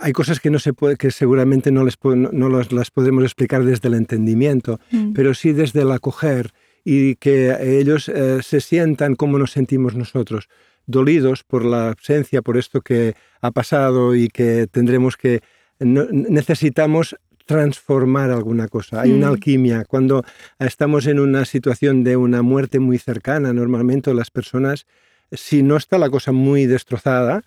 Hay 0.00 0.12
cosas 0.12 0.38
que, 0.40 0.50
no 0.50 0.58
se 0.58 0.72
puede, 0.72 0.96
que 0.96 1.10
seguramente 1.10 1.72
no, 1.72 1.84
les, 1.84 1.98
no 2.02 2.48
las 2.48 2.90
podemos 2.90 3.24
explicar 3.24 3.64
desde 3.64 3.88
el 3.88 3.94
entendimiento, 3.94 4.78
mm. 4.90 5.12
pero 5.12 5.34
sí 5.34 5.52
desde 5.52 5.82
el 5.82 5.90
acoger 5.90 6.52
y 6.84 7.16
que 7.16 7.56
ellos 7.80 8.08
eh, 8.08 8.40
se 8.42 8.60
sientan 8.60 9.16
como 9.16 9.38
nos 9.38 9.52
sentimos 9.52 9.94
nosotros, 9.94 10.48
dolidos 10.86 11.44
por 11.44 11.64
la 11.64 11.88
ausencia, 11.90 12.42
por 12.42 12.56
esto 12.56 12.80
que 12.80 13.14
ha 13.40 13.50
pasado 13.50 14.14
y 14.14 14.28
que 14.28 14.66
tendremos 14.70 15.16
que... 15.16 15.40
No, 15.78 16.06
necesitamos 16.10 17.16
transformar 17.46 18.30
alguna 18.30 18.68
cosa. 18.68 19.00
Hay 19.00 19.12
una 19.12 19.28
mm. 19.28 19.30
alquimia. 19.30 19.84
Cuando 19.84 20.24
estamos 20.58 21.06
en 21.06 21.18
una 21.18 21.44
situación 21.44 22.04
de 22.04 22.16
una 22.16 22.42
muerte 22.42 22.78
muy 22.78 22.98
cercana, 22.98 23.52
normalmente 23.52 24.14
las 24.14 24.30
personas, 24.30 24.86
si 25.32 25.62
no 25.62 25.76
está 25.76 25.98
la 25.98 26.10
cosa 26.10 26.32
muy 26.32 26.66
destrozada, 26.66 27.42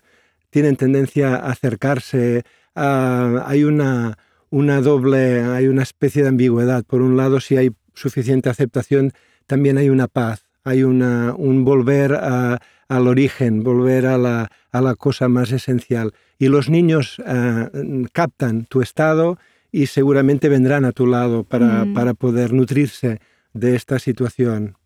tienen 0.56 0.76
tendencia 0.76 1.36
a 1.36 1.50
acercarse. 1.50 2.42
hay 2.74 3.64
una, 3.64 4.16
una 4.48 4.80
doble, 4.80 5.42
hay 5.42 5.68
una 5.68 5.82
especie 5.82 6.22
de 6.22 6.30
ambigüedad. 6.30 6.82
Por 6.82 7.02
un 7.02 7.14
lado, 7.14 7.40
si 7.40 7.58
hay 7.58 7.72
suficiente 7.92 8.48
aceptación, 8.48 9.12
también 9.46 9.76
hay 9.76 9.90
una 9.90 10.08
paz, 10.08 10.46
hay 10.64 10.82
una, 10.82 11.34
un 11.36 11.62
volver 11.66 12.14
al 12.14 13.06
origen, 13.06 13.62
volver 13.64 14.06
a 14.06 14.16
la, 14.16 14.50
a 14.72 14.80
la, 14.80 14.94
cosa 14.94 15.28
más 15.28 15.52
esencial. 15.52 16.14
Y 16.38 16.48
los 16.48 16.70
niños 16.70 17.20
eh, 17.26 18.06
captan 18.14 18.64
tu 18.64 18.80
estado 18.80 19.36
y 19.70 19.88
seguramente 19.88 20.48
vendrán 20.48 20.86
a 20.86 20.92
tu 20.92 21.06
lado 21.06 21.44
para, 21.44 21.84
mm. 21.84 21.92
para 21.92 22.14
poder 22.14 22.54
nutrirse 22.54 23.20
de 23.52 23.76
esta 23.76 23.98
situación. 23.98 24.78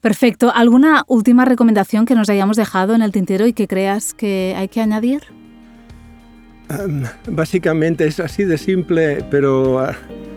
Perfecto. 0.00 0.52
¿Alguna 0.54 1.04
última 1.06 1.44
recomendación 1.44 2.06
que 2.06 2.14
nos 2.14 2.28
hayamos 2.28 2.56
dejado 2.56 2.94
en 2.94 3.02
el 3.02 3.12
tintero 3.12 3.46
y 3.46 3.52
que 3.52 3.66
creas 3.66 4.14
que 4.14 4.54
hay 4.56 4.68
que 4.68 4.80
añadir? 4.80 5.22
Um, 6.70 7.04
básicamente 7.28 8.06
es 8.06 8.20
así 8.20 8.44
de 8.44 8.58
simple, 8.58 9.24
pero 9.30 9.82
uh, 9.82 9.92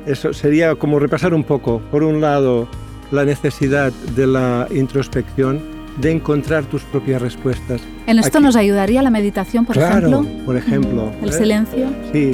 eso 0.06 0.34
sería 0.34 0.76
como 0.76 1.00
repasar 1.00 1.34
un 1.34 1.44
poco. 1.44 1.82
Por 1.92 2.04
un 2.04 2.22
lado, 2.22 2.68
la 3.12 3.24
necesidad 3.26 3.92
de 4.16 4.28
la 4.28 4.68
introspección, 4.72 5.62
de 6.02 6.12
encontrar 6.12 6.66
tus 6.66 6.84
propias 6.84 7.22
respuestas. 7.22 7.82
¿En 8.06 8.20
esto 8.20 8.40
nos 8.40 8.56
ayudaría 8.56 9.02
la 9.02 9.10
meditación, 9.10 9.66
por 9.66 9.76
claro, 9.76 10.08
ejemplo? 10.08 10.46
por 10.46 10.56
ejemplo. 10.56 11.12
¿El 11.24 11.30
¿eh? 11.30 11.34
silencio? 11.34 11.90
Sí, 12.13 12.34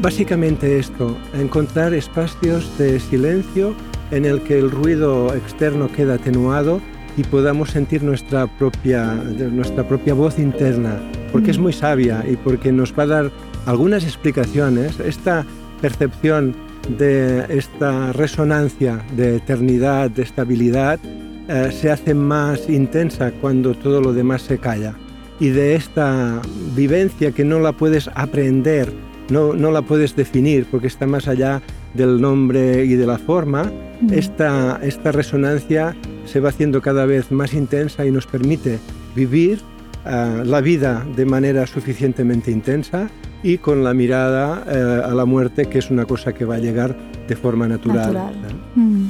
Básicamente 0.00 0.78
esto, 0.78 1.16
encontrar 1.34 1.92
espacios 1.92 2.76
de 2.78 3.00
silencio 3.00 3.74
en 4.10 4.24
el 4.24 4.42
que 4.42 4.58
el 4.58 4.70
ruido 4.70 5.34
externo 5.34 5.90
queda 5.90 6.14
atenuado 6.14 6.80
y 7.16 7.24
podamos 7.24 7.70
sentir 7.70 8.02
nuestra 8.02 8.46
propia, 8.46 9.14
nuestra 9.14 9.86
propia 9.86 10.14
voz 10.14 10.38
interna, 10.38 11.00
porque 11.32 11.50
es 11.50 11.58
mm. 11.58 11.62
muy 11.62 11.72
sabia 11.72 12.24
y 12.28 12.36
porque 12.36 12.70
nos 12.70 12.96
va 12.96 13.02
a 13.02 13.06
dar 13.06 13.30
algunas 13.66 14.04
explicaciones. 14.04 15.00
Esta 15.00 15.44
percepción 15.80 16.54
de 16.96 17.44
esta 17.48 18.12
resonancia 18.12 19.04
de 19.16 19.36
eternidad, 19.36 20.10
de 20.10 20.22
estabilidad, 20.22 21.00
eh, 21.48 21.70
se 21.72 21.90
hace 21.90 22.14
más 22.14 22.68
intensa 22.68 23.32
cuando 23.40 23.74
todo 23.74 24.00
lo 24.00 24.12
demás 24.12 24.42
se 24.42 24.58
calla. 24.58 24.94
Y 25.40 25.48
de 25.48 25.74
esta 25.74 26.40
vivencia 26.74 27.32
que 27.32 27.44
no 27.44 27.58
la 27.58 27.72
puedes 27.72 28.08
aprender, 28.14 28.92
no, 29.28 29.54
no 29.54 29.70
la 29.70 29.82
puedes 29.82 30.14
definir 30.14 30.66
porque 30.70 30.86
está 30.86 31.06
más 31.06 31.26
allá 31.26 31.62
del 31.94 32.20
nombre 32.20 32.84
y 32.84 32.94
de 32.94 33.06
la 33.06 33.18
forma, 33.18 33.70
esta, 34.10 34.78
esta 34.82 35.12
resonancia 35.12 35.96
se 36.24 36.40
va 36.40 36.50
haciendo 36.50 36.80
cada 36.80 37.06
vez 37.06 37.32
más 37.32 37.54
intensa 37.54 38.06
y 38.06 38.10
nos 38.10 38.26
permite 38.26 38.78
vivir 39.14 39.60
uh, 40.04 40.44
la 40.44 40.60
vida 40.60 41.04
de 41.16 41.24
manera 41.24 41.66
suficientemente 41.66 42.50
intensa 42.50 43.08
y 43.42 43.58
con 43.58 43.84
la 43.84 43.94
mirada 43.94 44.64
uh, 44.66 45.10
a 45.10 45.14
la 45.14 45.24
muerte, 45.24 45.66
que 45.66 45.78
es 45.78 45.90
una 45.90 46.04
cosa 46.04 46.32
que 46.32 46.44
va 46.44 46.56
a 46.56 46.58
llegar 46.58 46.96
de 47.26 47.36
forma 47.36 47.66
natural. 47.66 48.14
natural. 48.14 48.34
Mm. 48.74 49.06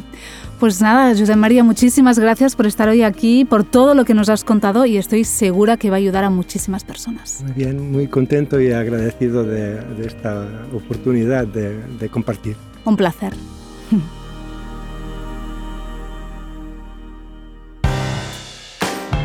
Pues 0.58 0.82
nada, 0.82 1.16
José 1.16 1.36
María, 1.36 1.62
muchísimas 1.62 2.18
gracias 2.18 2.56
por 2.56 2.66
estar 2.66 2.88
hoy 2.88 3.02
aquí, 3.02 3.44
por 3.44 3.62
todo 3.62 3.94
lo 3.94 4.04
que 4.04 4.12
nos 4.12 4.28
has 4.28 4.42
contado 4.42 4.86
y 4.86 4.96
estoy 4.96 5.22
segura 5.22 5.76
que 5.76 5.88
va 5.88 5.96
a 5.96 5.98
ayudar 5.98 6.24
a 6.24 6.30
muchísimas 6.30 6.82
personas. 6.82 7.44
Muy 7.44 7.52
bien, 7.52 7.92
muy 7.92 8.08
contento 8.08 8.60
y 8.60 8.72
agradecido 8.72 9.44
de, 9.44 9.76
de 9.80 10.06
esta 10.06 10.48
oportunidad 10.74 11.46
de, 11.46 11.78
de 12.00 12.08
compartir. 12.08 12.56
Un 12.84 12.96
placer. 12.96 13.34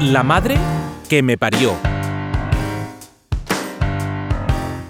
La 0.01 0.21
madre 0.21 0.57
que 1.09 1.23
me 1.23 1.37
parió. 1.37 1.92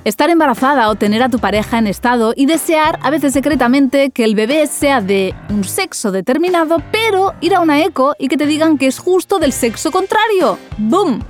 Estar 0.05 0.29
embarazada 0.29 0.89
o 0.89 0.95
tener 0.95 1.23
a 1.23 1.29
tu 1.29 1.39
pareja 1.39 1.77
en 1.77 1.87
estado 1.87 2.33
y 2.35 2.45
desear, 2.45 2.99
a 3.01 3.09
veces 3.09 3.31
secretamente, 3.31 4.09
que 4.09 4.25
el 4.25 4.35
bebé 4.35 4.67
sea 4.67 4.99
de 4.99 5.33
un 5.49 5.63
sexo 5.63 6.11
determinado, 6.11 6.83
pero 6.91 7.33
ir 7.39 7.55
a 7.55 7.61
una 7.61 7.81
eco 7.81 8.13
y 8.19 8.27
que 8.27 8.35
te 8.35 8.45
digan 8.45 8.77
que 8.77 8.87
es 8.87 8.99
justo 8.99 9.39
del 9.39 9.53
sexo 9.53 9.91
contrario. 9.91 10.59
¡Boom! 10.77 11.23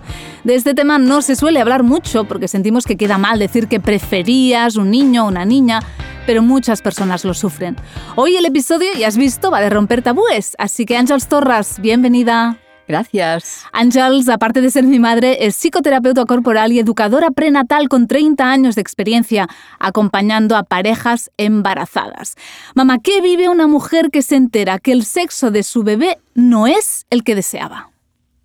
De 0.43 0.55
este 0.55 0.73
tema 0.73 0.97
no 0.97 1.21
se 1.21 1.35
suele 1.35 1.61
hablar 1.61 1.83
mucho 1.83 2.23
porque 2.23 2.47
sentimos 2.47 2.85
que 2.85 2.97
queda 2.97 3.19
mal 3.19 3.37
decir 3.37 3.67
que 3.67 3.79
preferías 3.79 4.75
un 4.75 4.89
niño 4.89 5.25
o 5.25 5.27
una 5.27 5.45
niña, 5.45 5.79
pero 6.25 6.41
muchas 6.41 6.81
personas 6.81 7.23
lo 7.25 7.35
sufren. 7.35 7.75
Hoy 8.15 8.37
el 8.37 8.45
episodio, 8.45 8.89
ya 8.97 9.07
has 9.07 9.17
visto, 9.17 9.51
va 9.51 9.61
de 9.61 9.69
romper 9.69 10.01
tabúes, 10.01 10.55
así 10.57 10.87
que 10.87 10.97
Ángels 10.97 11.27
Torras, 11.27 11.79
bienvenida. 11.79 12.57
Gracias. 12.87 13.65
Ángels, 13.71 14.27
aparte 14.27 14.61
de 14.61 14.69
ser 14.69 14.83
mi 14.83 14.99
madre, 14.99 15.45
es 15.45 15.55
psicoterapeuta 15.55 16.25
corporal 16.25 16.71
y 16.71 16.79
educadora 16.79 17.31
prenatal 17.31 17.87
con 17.87 18.07
30 18.07 18.49
años 18.49 18.75
de 18.75 18.81
experiencia 18.81 19.47
acompañando 19.79 20.57
a 20.57 20.63
parejas 20.63 21.31
embarazadas. 21.37 22.35
Mamá, 22.75 22.99
¿qué 22.99 23.21
vive 23.21 23.47
una 23.47 23.67
mujer 23.67 24.09
que 24.11 24.21
se 24.21 24.35
entera 24.35 24.79
que 24.79 24.91
el 24.91 25.05
sexo 25.05 25.49
de 25.49 25.63
su 25.63 25.83
bebé 25.83 26.19
no 26.33 26.67
es 26.67 27.05
el 27.09 27.23
que 27.23 27.35
deseaba? 27.35 27.91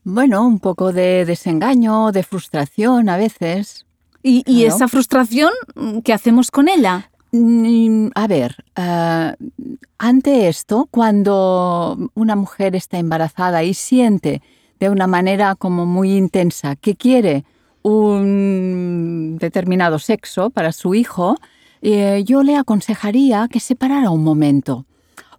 Bueno, 0.04 0.46
un 0.46 0.60
poco 0.60 0.92
de 0.92 1.24
desengaño, 1.24 2.12
de 2.12 2.22
frustración 2.22 3.08
a 3.08 3.16
veces. 3.16 3.84
¿Y, 4.22 4.64
esa 4.64 4.88
frustración, 4.88 5.52
qué 6.04 6.12
hacemos 6.12 6.50
con 6.50 6.68
ella? 6.68 7.10
Mm, 7.32 8.08
a 8.14 8.26
ver, 8.26 8.56
uh, 8.78 9.32
ante 9.98 10.48
esto, 10.48 10.88
cuando 10.90 12.10
una 12.14 12.36
mujer 12.36 12.74
está 12.74 12.98
embarazada 12.98 13.62
y 13.64 13.74
siente 13.74 14.42
de 14.80 14.88
una 14.88 15.06
manera 15.06 15.54
como 15.54 15.86
muy 15.86 16.16
intensa 16.16 16.76
que 16.76 16.94
quiere 16.94 17.44
un 17.82 19.38
determinado 19.40 19.98
sexo 19.98 20.50
para 20.50 20.72
su 20.72 20.94
hijo, 20.94 21.36
eh, 21.82 22.22
yo 22.24 22.42
le 22.42 22.56
aconsejaría 22.56 23.48
que 23.50 23.60
se 23.60 23.76
parara 23.76 24.10
un 24.10 24.24
momento. 24.24 24.84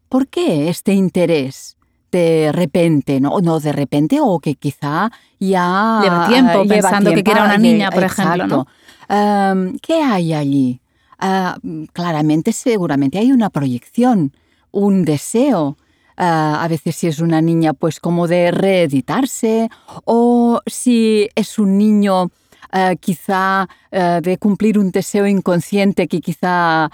¿Por 0.10 0.28
qué 0.28 0.70
este 0.70 0.94
interés 0.94 1.78
de 2.12 2.52
repente, 2.52 3.20
¿no? 3.20 3.40
No 3.42 3.60
de 3.60 3.72
repente, 3.72 4.20
o 4.22 4.40
que 4.40 4.56
quizá 4.56 5.12
ya 5.40 6.00
lleva 6.02 6.28
tiempo 6.28 6.66
pensando 6.68 7.14
que 7.14 7.24
quiera 7.24 7.44
una 7.46 7.58
niña, 7.58 7.92
por 7.92 8.04
ejemplo. 8.04 8.48
¿no? 8.48 8.68
Em, 9.08 9.78
¿Qué 9.80 10.02
hay 10.02 10.34
allí? 10.34 10.82
Ah, 11.20 11.58
claramente, 11.92 12.54
seguramente 12.54 13.20
hay 13.20 13.32
una 13.32 13.50
proyección, 13.50 14.32
un 14.72 15.04
deseo. 15.04 15.78
Ah, 16.16 16.64
a 16.64 16.68
veces 16.68 16.96
si 16.96 17.08
es 17.08 17.20
una 17.20 17.42
niña, 17.42 17.74
pues 17.74 18.00
como 18.00 18.28
de 18.28 18.52
reeditarse, 18.52 19.70
o 20.06 20.62
si 20.66 21.30
es 21.36 21.60
un 21.60 21.78
niño, 21.78 22.32
ah, 22.72 22.96
quizá 23.00 23.68
de 23.92 24.38
cumplir 24.38 24.78
un 24.80 24.92
deseo 24.92 25.26
inconsciente 25.28 26.08
que 26.08 26.22
quizá 26.22 26.90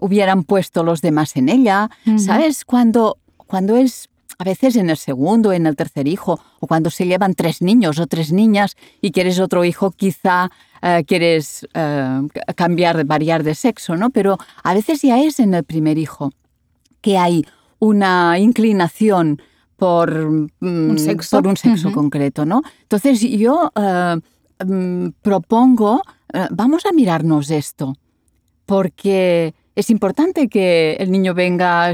hubieran 0.00 0.44
puesto 0.44 0.84
los 0.84 1.00
demás 1.00 1.34
en 1.36 1.48
ella. 1.48 1.90
¿Sabes? 2.18 2.64
Cuando, 2.64 3.18
cuando 3.36 3.76
es 3.76 4.08
a 4.38 4.44
veces 4.44 4.76
en 4.76 4.90
el 4.90 4.96
segundo, 4.96 5.52
en 5.52 5.66
el 5.66 5.76
tercer 5.76 6.08
hijo, 6.08 6.40
o 6.60 6.66
cuando 6.66 6.90
se 6.90 7.06
llevan 7.06 7.34
tres 7.34 7.62
niños 7.62 7.98
o 7.98 8.06
tres 8.06 8.32
niñas 8.32 8.76
y 9.00 9.12
quieres 9.12 9.38
otro 9.38 9.64
hijo, 9.64 9.90
quizá 9.90 10.50
eh, 10.82 11.04
quieres 11.06 11.66
eh, 11.74 12.20
cambiar, 12.54 13.04
variar 13.04 13.42
de 13.42 13.54
sexo, 13.54 13.96
¿no? 13.96 14.10
Pero 14.10 14.38
a 14.62 14.74
veces 14.74 15.02
ya 15.02 15.20
es 15.20 15.40
en 15.40 15.54
el 15.54 15.64
primer 15.64 15.98
hijo 15.98 16.32
que 17.00 17.18
hay 17.18 17.44
una 17.78 18.38
inclinación 18.38 19.40
por 19.76 20.30
mm, 20.30 20.90
un 20.90 20.98
sexo, 20.98 21.38
por 21.38 21.46
un 21.48 21.56
sexo 21.56 21.92
concreto, 21.92 22.44
¿no? 22.44 22.62
Entonces 22.82 23.20
yo 23.20 23.72
eh, 23.76 24.16
mm, 24.64 25.08
propongo, 25.22 26.02
vamos 26.50 26.84
a 26.84 26.92
mirarnos 26.92 27.50
esto, 27.50 27.94
porque 28.66 29.54
es 29.76 29.90
importante 29.90 30.48
que 30.48 30.96
el 31.00 31.10
niño 31.10 31.34
venga 31.34 31.92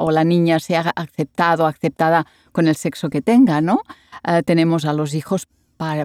o 0.00 0.10
la 0.10 0.24
niña 0.24 0.58
sea 0.58 0.92
aceptado, 0.94 1.66
aceptada 1.66 2.26
con 2.52 2.66
el 2.66 2.76
sexo 2.76 3.10
que 3.10 3.22
tenga, 3.22 3.60
¿no? 3.60 3.82
Eh, 4.26 4.42
tenemos 4.44 4.84
a 4.84 4.92
los 4.92 5.14
hijos 5.14 5.46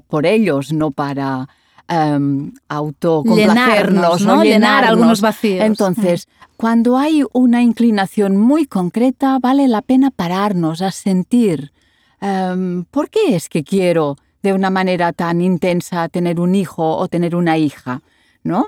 por 0.07 0.25
ellos, 0.25 0.71
no 0.71 0.91
para 0.91 1.49
um, 1.91 2.53
autocomplacernos, 2.69 4.21
¿no? 4.21 4.43
Llenar 4.43 4.85
algunos 4.85 5.21
vacíos. 5.21 5.65
Entonces, 5.65 6.27
cuando 6.55 6.97
hay 6.97 7.23
una 7.33 7.61
inclinación 7.61 8.37
muy 8.37 8.65
concreta, 8.65 9.37
vale 9.39 9.67
la 9.67 9.81
pena 9.81 10.11
pararnos 10.11 10.81
a 10.81 10.91
sentir 10.91 11.73
em, 12.21 12.85
por 12.85 13.09
qué 13.09 13.35
es 13.35 13.49
que 13.49 13.63
quiero 13.63 14.15
de 14.41 14.53
una 14.53 14.69
manera 14.69 15.11
tan 15.11 15.41
intensa 15.41 16.07
tener 16.07 16.39
un 16.39 16.55
hijo 16.55 16.95
o 16.97 17.07
tener 17.07 17.35
una 17.35 17.57
hija. 17.57 18.01
¿No? 18.45 18.67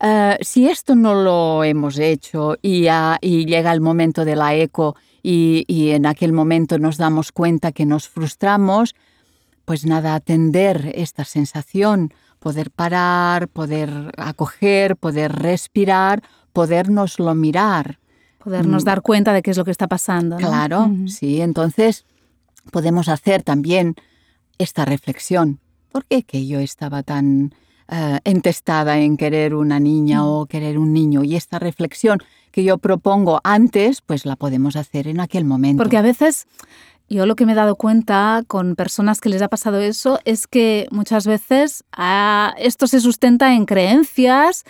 Eh, 0.00 0.38
si 0.40 0.68
esto 0.68 0.96
no 0.96 1.14
lo 1.14 1.62
hemos 1.62 1.98
hecho 1.98 2.56
y, 2.60 2.88
llega 3.20 3.72
el 3.72 3.80
momento 3.80 4.24
de 4.24 4.34
la 4.34 4.54
eco 4.54 4.96
y, 5.22 5.64
en 5.90 6.06
aquel 6.06 6.32
momento 6.32 6.78
nos 6.78 6.96
damos 6.96 7.30
cuenta 7.30 7.70
que 7.70 7.86
nos 7.86 8.08
frustramos, 8.08 8.96
pues 9.64 9.84
nada, 9.84 10.14
atender 10.14 10.92
esta 10.94 11.24
sensación, 11.24 12.12
poder 12.38 12.70
parar, 12.70 13.48
poder 13.48 13.90
acoger, 14.16 14.96
poder 14.96 15.32
respirar, 15.32 16.22
podernoslo 16.52 17.34
mirar. 17.34 17.98
Podernos 18.42 18.84
mm. 18.84 18.86
dar 18.86 19.02
cuenta 19.02 19.32
de 19.34 19.42
qué 19.42 19.50
es 19.50 19.58
lo 19.58 19.64
que 19.64 19.72
está 19.72 19.88
pasando. 19.88 20.36
Claro, 20.36 20.90
sí, 21.06 21.42
entonces 21.42 22.06
podemos 22.70 23.08
hacer 23.08 23.42
también 23.42 23.94
esta 24.56 24.86
reflexión. 24.86 25.60
¿Por 25.92 26.06
qué 26.06 26.22
que 26.22 26.46
yo 26.46 26.60
estaba 26.60 27.02
tan 27.02 27.52
eh, 27.90 28.18
entestada 28.24 28.98
en 28.98 29.16
querer 29.16 29.54
una 29.54 29.80
niña 29.80 30.26
o 30.26 30.46
querer 30.46 30.78
un 30.78 30.92
niño. 30.92 31.24
Y 31.24 31.36
esta 31.36 31.58
reflexión 31.58 32.18
que 32.50 32.64
yo 32.64 32.78
propongo 32.78 33.40
antes, 33.44 34.00
pues 34.02 34.26
la 34.26 34.36
podemos 34.36 34.76
hacer 34.76 35.08
en 35.08 35.20
aquel 35.20 35.44
momento. 35.44 35.82
Porque 35.82 35.96
a 35.96 36.02
veces 36.02 36.46
yo 37.08 37.24
lo 37.24 37.36
que 37.36 37.46
me 37.46 37.52
he 37.52 37.54
dado 37.54 37.76
cuenta 37.76 38.42
con 38.46 38.76
personas 38.76 39.20
que 39.20 39.30
les 39.30 39.40
ha 39.40 39.48
pasado 39.48 39.80
eso 39.80 40.20
es 40.24 40.46
que 40.46 40.86
muchas 40.90 41.26
veces 41.26 41.84
ah, 41.92 42.54
esto 42.58 42.86
se 42.86 43.00
sustenta 43.00 43.54
en 43.54 43.64
creencias 43.64 44.64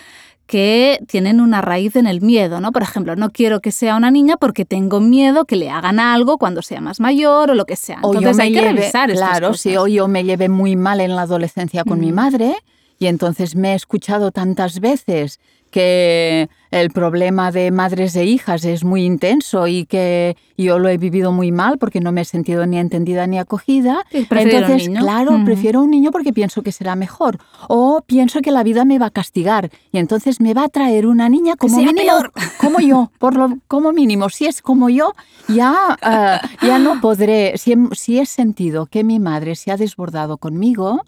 que 0.47 0.99
tienen 1.09 1.41
una 1.41 1.61
raíz 1.61 1.95
en 1.97 2.07
el 2.07 2.23
miedo, 2.23 2.61
¿no? 2.61 2.73
Por 2.73 2.83
ejemplo, 2.83 3.17
no 3.17 3.31
quiero 3.31 3.61
que 3.61 3.71
sea 3.71 3.97
una 3.97 4.11
niña 4.11 4.37
porque 4.39 4.65
tengo 4.65 4.99
miedo 4.99 5.45
que 5.45 5.57
le 5.57 5.69
hagan 5.69 6.01
algo 6.01 6.39
cuando 6.39 6.63
sea 6.63 6.81
más 6.81 7.01
mayor 7.01 7.51
o 7.51 7.55
lo 7.55 7.67
que 7.67 7.77
sea. 7.77 7.97
Entonces 7.97 8.39
hay 8.39 8.53
que 8.53 8.63
revisar 8.63 9.11
Claro, 9.11 9.53
si 9.55 9.77
hoy 9.77 9.95
yo 9.95 10.09
me 10.09 10.25
llevé 10.25 10.49
muy 10.49 10.75
mal 10.75 11.01
en 11.01 11.17
la 11.17 11.23
adolescencia 11.23 11.85
con 11.85 12.01
mi 12.01 12.13
madre, 12.13 12.57
y 12.99 13.07
entonces 13.07 13.55
me 13.55 13.73
he 13.73 13.75
escuchado 13.75 14.33
tantas 14.33 14.81
veces 14.81 15.41
que 15.71 16.49
el 16.71 16.91
problema 16.91 17.53
de 17.53 17.71
madres 17.71 18.17
e 18.17 18.25
hijas 18.25 18.65
es 18.65 18.85
muy 18.85 19.05
intenso 19.05 19.67
y 19.67 19.85
que 19.87 20.37
yo 20.57 20.79
lo 20.79 20.89
he 20.89 20.99
vivido 20.99 21.31
muy 21.33 21.53
mal 21.53 21.79
porque 21.79 22.01
no 22.01 22.13
me 22.13 22.23
he 22.23 22.25
sentido 22.25 22.67
ni 22.67 22.79
entendida 22.79 23.27
ni 23.27 23.39
acogida. 23.39 24.05
Entonces, 24.11 24.89
claro, 24.89 25.39
prefiero 25.45 25.83
un 25.83 25.91
niño 25.91 26.11
porque 26.11 26.33
pienso 26.33 26.63
que 26.63 26.73
será 26.73 26.97
mejor. 26.97 27.39
O 27.69 28.03
pienso 28.07 28.41
que 28.41 28.51
la 28.51 28.63
vida 28.63 28.85
me 28.85 28.99
va 28.99 29.07
a 29.07 29.11
castigar 29.11 29.71
y 29.93 29.99
entonces 29.99 30.41
me 30.41 30.55
va 30.55 30.65
a 30.65 30.69
traer 30.69 31.07
una 31.07 31.29
niña 31.29 31.57
como 31.57 31.77
mínimo, 31.77 32.13
como 32.61 32.81
yo, 32.81 33.11
por 33.19 33.37
lo, 33.37 33.59
como 33.67 33.93
mínimo. 33.93 34.29
Si 34.31 34.47
es 34.47 34.63
como 34.63 34.89
yo, 34.89 35.13
ya, 35.49 35.99
eh, 36.03 36.67
ya 36.67 36.79
no 36.79 37.01
podré. 37.01 37.57
Si 37.57 37.75
si 37.93 38.19
he 38.19 38.27
sentido 38.27 38.87
que 38.87 39.05
mi 39.05 39.19
madre 39.19 39.55
se 39.55 39.71
ha 39.71 39.77
desbordado 39.77 40.39
conmigo, 40.39 41.03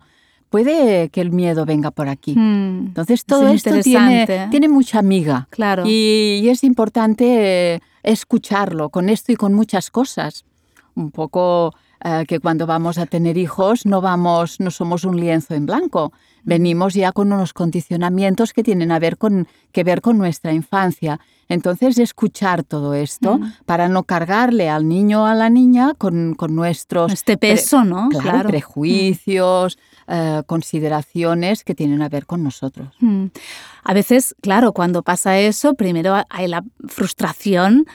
puede 0.51 1.09
que 1.09 1.21
el 1.21 1.31
miedo 1.31 1.65
venga 1.65 1.91
por 1.91 2.09
aquí. 2.09 2.35
Hmm. 2.37 2.89
Entonces 2.89 3.25
todo 3.25 3.49
esto 3.49 3.81
tiene, 3.81 4.49
tiene, 4.51 4.69
mucha 4.69 4.99
amiga. 4.99 5.47
Claro. 5.51 5.85
Y, 5.87 6.47
es 6.49 6.65
importante 6.65 7.75
eh, 7.75 7.81
escucharlo 8.03 8.91
con 8.91 9.09
esto 9.09 9.33
y 9.33 9.37
con 9.37 9.55
muchas 9.55 9.91
cosas. 9.91 10.45
Un 10.97 11.13
poco 11.13 11.73
eh, 12.05 12.25
que 12.27 12.41
cuando 12.41 12.67
vamos 12.67 12.99
a 12.99 13.07
tener 13.07 13.39
hijos 13.39 13.87
no 13.87 14.01
vamos, 14.01 14.59
no 14.59 14.71
somos 14.71 15.05
un 15.05 15.19
lienzo 15.19 15.55
en 15.55 15.67
blanco. 15.67 16.13
Venimos 16.43 16.95
ya 16.95 17.13
con 17.13 17.33
unos 17.33 17.53
condicionamientos 17.53 18.53
que 18.53 18.63
tienen 18.63 18.91
a 18.91 18.99
ver 18.99 19.19
con, 19.19 19.47
que 19.73 19.85
ver 19.85 20.01
con 20.01 20.19
nuestra 20.19 20.53
infancia. 20.53 21.21
Entonces, 21.49 21.99
escuchar 21.99 22.63
todo 22.63 22.95
esto 22.95 23.39
mm. 23.39 23.53
para 23.67 23.89
no 23.89 24.05
cargarle 24.05 24.71
al 24.71 24.89
niño 24.89 25.25
o 25.25 25.27
a 25.27 25.35
la 25.35 25.51
niña 25.51 25.95
con, 25.95 26.35
con 26.35 26.55
nuestros... 26.55 27.13
Este 27.13 27.37
peso, 27.37 27.85
¿no? 27.85 28.09
Claro, 28.09 28.49
prejuicios, 28.49 29.77
eh, 30.11 30.43
consideraciones 30.47 31.63
que 31.63 31.75
tienen 31.75 32.03
a 32.03 32.09
ver 32.09 32.27
con 32.27 32.43
nosotros. 32.43 32.89
Mm. 32.99 33.27
A 33.85 33.95
veces, 33.95 34.35
claro, 34.41 34.73
cuando 34.73 35.03
pasa 35.03 35.39
eso, 35.39 35.75
primero 35.75 36.17
hay 36.29 36.49
la 36.49 36.65
frustración 36.89 37.87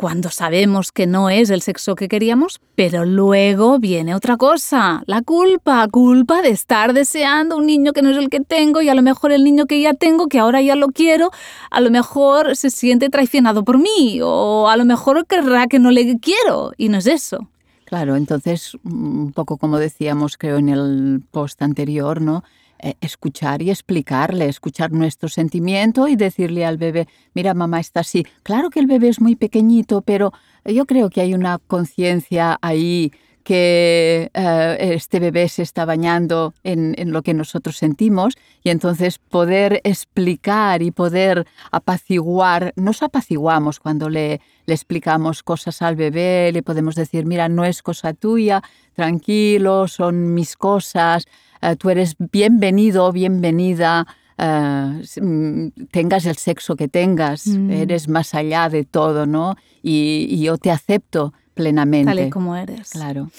cuando 0.00 0.30
sabemos 0.30 0.92
que 0.92 1.06
no 1.06 1.28
es 1.28 1.50
el 1.50 1.60
sexo 1.60 1.94
que 1.94 2.08
queríamos, 2.08 2.58
pero 2.74 3.04
luego 3.04 3.78
viene 3.78 4.14
otra 4.14 4.38
cosa, 4.38 5.02
la 5.04 5.20
culpa, 5.20 5.86
culpa 5.88 6.40
de 6.40 6.48
estar 6.48 6.94
deseando 6.94 7.58
un 7.58 7.66
niño 7.66 7.92
que 7.92 8.00
no 8.00 8.08
es 8.08 8.16
el 8.16 8.30
que 8.30 8.40
tengo 8.40 8.80
y 8.80 8.88
a 8.88 8.94
lo 8.94 9.02
mejor 9.02 9.30
el 9.30 9.44
niño 9.44 9.66
que 9.66 9.78
ya 9.78 9.92
tengo, 9.92 10.26
que 10.28 10.38
ahora 10.38 10.62
ya 10.62 10.74
lo 10.74 10.88
quiero, 10.88 11.30
a 11.70 11.82
lo 11.82 11.90
mejor 11.90 12.56
se 12.56 12.70
siente 12.70 13.10
traicionado 13.10 13.62
por 13.62 13.76
mí 13.76 14.20
o 14.22 14.70
a 14.70 14.78
lo 14.78 14.86
mejor 14.86 15.26
querrá 15.26 15.66
que 15.66 15.78
no 15.78 15.90
le 15.90 16.18
quiero 16.18 16.72
y 16.78 16.88
no 16.88 16.96
es 16.96 17.06
eso. 17.06 17.49
Claro, 17.90 18.14
entonces, 18.14 18.76
un 18.84 19.32
poco 19.32 19.56
como 19.58 19.76
decíamos, 19.80 20.36
creo 20.38 20.58
en 20.58 20.68
el 20.68 21.22
post 21.32 21.60
anterior, 21.60 22.20
¿no? 22.20 22.44
Eh, 22.78 22.94
escuchar 23.00 23.62
y 23.62 23.70
explicarle, 23.70 24.46
escuchar 24.46 24.92
nuestro 24.92 25.28
sentimiento 25.28 26.06
y 26.06 26.14
decirle 26.14 26.64
al 26.64 26.78
bebé, 26.78 27.08
mira, 27.34 27.52
mamá 27.52 27.80
está 27.80 28.00
así. 28.00 28.24
Claro 28.44 28.70
que 28.70 28.78
el 28.78 28.86
bebé 28.86 29.08
es 29.08 29.20
muy 29.20 29.34
pequeñito, 29.34 30.02
pero 30.02 30.32
yo 30.64 30.86
creo 30.86 31.10
que 31.10 31.20
hay 31.20 31.34
una 31.34 31.58
conciencia 31.58 32.58
ahí 32.62 33.10
que 33.50 34.30
eh, 34.32 34.76
este 34.94 35.18
bebé 35.18 35.48
se 35.48 35.62
está 35.62 35.84
bañando 35.84 36.54
en, 36.62 36.94
lo 37.10 37.22
que 37.22 37.34
nosotros 37.34 37.78
sentimos 37.78 38.34
y 38.62 38.70
entonces 38.70 39.18
poder 39.18 39.80
explicar 39.82 40.82
y 40.82 40.92
poder 40.92 41.48
apaciguar, 41.72 42.72
nos 42.76 43.02
apaciguamos 43.02 43.80
cuando 43.80 44.08
le, 44.08 44.40
le 44.66 44.74
explicamos 44.74 45.42
cosas 45.42 45.82
al 45.82 45.96
bebé, 45.96 46.52
le 46.52 46.62
podemos 46.62 46.94
decir, 46.94 47.26
mira, 47.26 47.48
no 47.48 47.64
es 47.64 47.82
cosa 47.82 48.14
tuya, 48.14 48.62
tranquilo, 48.94 49.88
son 49.88 50.32
mis 50.32 50.56
cosas, 50.56 51.26
eh, 51.60 51.74
tú 51.74 51.90
eres 51.90 52.14
bienvenido, 52.30 53.10
bienvenida. 53.10 54.06
Eh, 54.38 55.02
mm, 55.20 55.86
tengas 55.90 56.24
el 56.24 56.36
sexo 56.36 56.76
que 56.76 56.86
tengas, 56.86 57.48
mm. 57.48 57.72
eres 57.72 58.08
más 58.08 58.32
allá 58.32 58.68
de 58.68 58.84
todo, 58.84 59.26
¿no? 59.26 59.56
y 59.82 60.40
yo 60.40 60.56
te 60.56 60.70
acepto 60.70 61.32
plenamente. 61.60 62.10
Tal 62.10 62.26
y 62.26 62.30
como 62.30 62.56
eres. 62.56 62.90
Claro. 62.90 63.30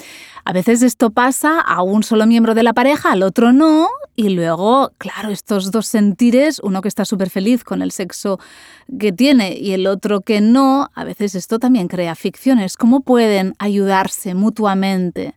A 0.46 0.54
veces 0.54 0.82
esto 0.82 1.10
pasa 1.12 1.60
a 1.60 1.84
un 1.84 2.04
solo 2.04 2.26
miembro 2.26 2.56
de 2.56 2.64
la 2.64 2.74
pareja, 2.74 3.12
al 3.12 3.24
otro 3.24 3.52
no, 3.52 3.90
y 4.16 4.30
luego, 4.30 4.92
claro, 4.98 5.30
estos 5.30 5.72
dos 5.72 5.88
sentires, 5.88 6.60
uno 6.64 6.82
que 6.82 6.88
está 6.88 7.06
súper 7.06 7.30
feliz 7.30 7.64
con 7.64 7.82
el 7.82 7.92
sexo 7.92 8.40
que 9.00 9.12
tiene 9.12 9.58
y 9.58 9.72
el 9.74 9.88
otro 9.88 10.22
que 10.22 10.42
no, 10.42 10.90
a 10.94 11.04
veces 11.04 11.36
esto 11.36 11.60
también 11.60 11.88
crea 11.88 12.16
ficciones. 12.16 12.78
¿Cómo 12.78 13.02
pueden 13.02 13.56
ayudarse 13.60 14.34
mutuamente? 14.34 15.36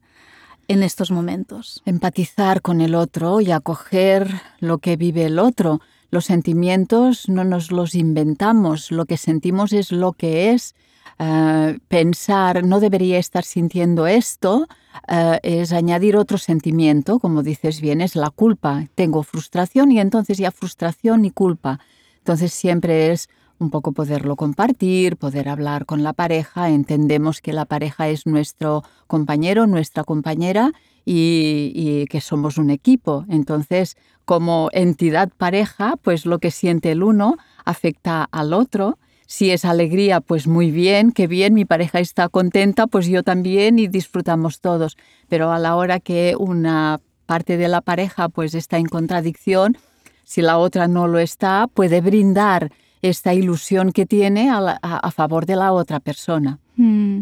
en 0.67 0.83
estos 0.83 1.11
momentos. 1.11 1.83
Empatizar 1.85 2.63
con 2.63 2.81
el 2.81 2.95
otro 2.95 3.43
y 3.43 3.53
acoger 3.53 4.41
lo 4.61 4.79
que 4.79 4.97
vive 4.97 5.27
el 5.27 5.39
otro. 5.39 5.83
Los 6.11 6.27
sentimientos 6.27 7.29
no 7.29 7.45
nos 7.45 7.73
los 7.73 7.95
inventamos, 7.95 8.91
lo 8.91 9.05
que 9.07 9.17
sentimos 9.17 9.73
es 9.73 9.93
lo 9.93 10.13
que 10.13 10.53
es. 10.53 10.75
Eh, 11.19 11.79
pensar 11.87 12.65
no 12.65 12.81
debería 12.81 13.19
estar 13.19 13.45
sintiendo 13.45 14.09
esto 14.09 14.67
eh, 15.09 15.39
es 15.43 15.73
añadir 15.73 16.17
otro 16.17 16.39
sentimiento, 16.39 17.19
como 17.19 17.43
dices 17.43 17.81
bien, 17.81 18.01
es 18.01 18.17
la 18.17 18.31
culpa. 18.31 18.87
Tengo 18.95 19.23
frustración 19.23 19.93
y 19.93 20.01
entonces 20.01 20.39
ya 20.39 20.51
frustración 20.51 21.25
y 21.25 21.31
culpa. 21.31 21.81
Entonces 22.19 22.53
siempre 22.53 23.13
es 23.13 23.29
un 23.59 23.71
poco 23.71 23.93
poderlo 23.93 24.37
compartir, 24.37 25.17
poder 25.17 25.49
hablar 25.49 25.87
con 25.87 26.03
la 26.03 26.13
pareja. 26.13 26.71
Entendemos 26.71 27.41
que 27.41 27.53
la 27.53 27.65
pareja 27.65 28.09
es 28.09 28.27
nuestro 28.27 28.83
compañero, 29.07 29.67
nuestra 29.67 30.05
compañera 30.05 30.73
y, 31.05 32.07
que 32.07 32.21
somos 32.21 32.59
un 32.59 32.71
equipo. 32.71 33.25
Entonces, 33.29 33.97
como 34.25 34.69
entidad 34.73 35.31
pareja, 35.37 35.95
pues 36.03 36.27
lo 36.27 36.39
que 36.39 36.51
siente 36.51 36.93
el 36.93 37.03
uno 37.03 37.37
afecta 37.65 38.29
al 38.31 38.53
otro. 38.53 38.99
Si 39.27 39.51
es 39.51 39.65
alegría, 39.65 40.21
pues 40.21 40.47
muy 40.47 40.71
bien, 40.71 41.13
qué 41.13 41.27
bien, 41.27 41.55
mi 41.55 41.65
pareja 41.65 41.99
está 42.01 42.29
contenta, 42.29 42.87
pues 42.87 43.07
yo 43.07 43.23
también 43.23 43.79
y 43.79 43.89
disfrutamos 43.89 44.61
todos. 44.61 44.97
Pero 45.29 45.51
a 45.51 45.59
la 45.59 45.77
hora 45.77 45.99
que 45.99 46.37
una 46.39 47.01
parte 47.27 47.57
de 47.57 47.69
la 47.69 47.81
pareja 47.81 48.29
pues 48.29 48.55
está 48.55 48.77
en 48.77 48.87
contradicción, 48.87 49.79
si 50.25 50.43
la 50.43 50.59
otra 50.59 50.89
no 50.89 51.07
lo 51.07 51.19
está, 51.19 51.69
puede 51.73 52.01
brindar 52.01 52.71
esta 53.05 53.35
ilusión 53.35 53.93
que 53.93 54.07
tiene 54.07 54.51
a, 54.51 55.11
favor 55.11 55.45
de 55.45 55.57
la 55.57 55.73
otra 55.73 56.01
persona. 56.01 56.59
Mm. 56.77 57.21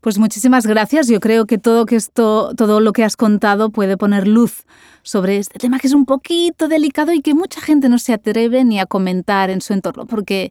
Pues 0.00 0.18
muchísimas 0.18 0.66
gracias. 0.66 1.06
Yo 1.06 1.20
creo 1.20 1.46
que 1.46 1.56
todo, 1.56 1.86
esto, 1.88 2.52
todo 2.56 2.80
lo 2.80 2.92
que 2.92 3.04
has 3.04 3.16
contado 3.16 3.70
puede 3.70 3.96
poner 3.96 4.26
luz 4.26 4.64
sobre 5.02 5.38
este 5.38 5.58
tema 5.58 5.78
que 5.78 5.86
es 5.86 5.94
un 5.94 6.04
poquito 6.04 6.66
delicado 6.68 7.12
y 7.12 7.22
que 7.22 7.34
mucha 7.34 7.60
gente 7.60 7.88
no 7.88 7.98
se 7.98 8.12
atreve 8.12 8.64
ni 8.64 8.80
a 8.80 8.86
comentar 8.86 9.50
en 9.50 9.60
su 9.60 9.72
entorno 9.72 10.04
porque 10.04 10.50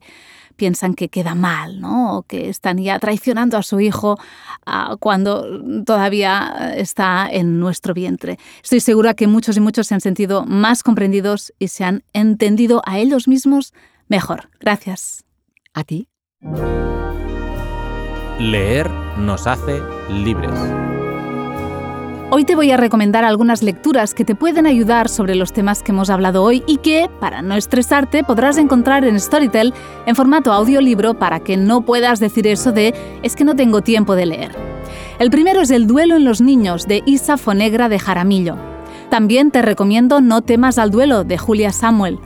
piensan 0.56 0.94
que 0.94 1.08
queda 1.08 1.34
mal, 1.34 1.80
¿no? 1.80 2.18
O 2.18 2.22
que 2.22 2.48
están 2.48 2.78
ya 2.78 2.98
traicionando 2.98 3.56
a 3.56 3.62
su 3.62 3.80
hijo 3.80 4.18
ah, 4.66 4.96
cuando 4.98 5.62
todavía 5.84 6.74
está 6.76 7.28
en 7.30 7.60
nuestro 7.60 7.92
vientre. 7.94 8.38
Estoy 8.62 8.80
segura 8.80 9.14
que 9.14 9.26
muchos 9.26 9.56
y 9.56 9.60
muchos 9.60 9.86
se 9.86 9.94
han 9.94 10.00
sentido 10.00 10.44
más 10.46 10.82
comprendidos 10.82 11.52
y 11.58 11.68
se 11.68 11.84
han 11.84 12.02
entendido 12.12 12.82
a 12.86 12.98
ellos 12.98 13.28
mismos 13.28 13.72
mejor. 14.10 14.50
Gracias. 14.60 15.24
A 15.72 15.84
ti. 15.84 16.08
Leer 18.38 18.90
nos 19.18 19.46
hace 19.46 19.80
libres. 20.10 20.58
Hoy 22.32 22.44
te 22.44 22.54
voy 22.54 22.70
a 22.70 22.76
recomendar 22.76 23.24
algunas 23.24 23.62
lecturas 23.62 24.14
que 24.14 24.24
te 24.24 24.34
pueden 24.34 24.66
ayudar 24.66 25.08
sobre 25.08 25.34
los 25.34 25.52
temas 25.52 25.82
que 25.82 25.92
hemos 25.92 26.10
hablado 26.10 26.44
hoy 26.44 26.62
y 26.66 26.76
que, 26.76 27.10
para 27.18 27.42
no 27.42 27.54
estresarte, 27.54 28.22
podrás 28.22 28.56
encontrar 28.56 29.04
en 29.04 29.18
Storytel 29.18 29.74
en 30.06 30.14
formato 30.14 30.52
audiolibro 30.52 31.14
para 31.14 31.40
que 31.40 31.56
no 31.56 31.82
puedas 31.82 32.20
decir 32.20 32.46
eso 32.46 32.70
de 32.72 32.94
es 33.22 33.34
que 33.34 33.44
no 33.44 33.56
tengo 33.56 33.82
tiempo 33.82 34.14
de 34.14 34.26
leer. 34.26 34.52
El 35.18 35.30
primero 35.30 35.60
es 35.60 35.70
El 35.70 35.86
duelo 35.86 36.16
en 36.16 36.24
los 36.24 36.40
niños 36.40 36.86
de 36.86 37.02
Isa 37.04 37.36
Fonegra 37.36 37.88
de 37.88 37.98
Jaramillo. 37.98 38.56
También 39.10 39.50
te 39.50 39.60
recomiendo 39.60 40.20
No 40.20 40.42
temas 40.42 40.78
al 40.78 40.90
duelo 40.90 41.24
de 41.24 41.36
Julia 41.36 41.72
Samuel 41.72 42.20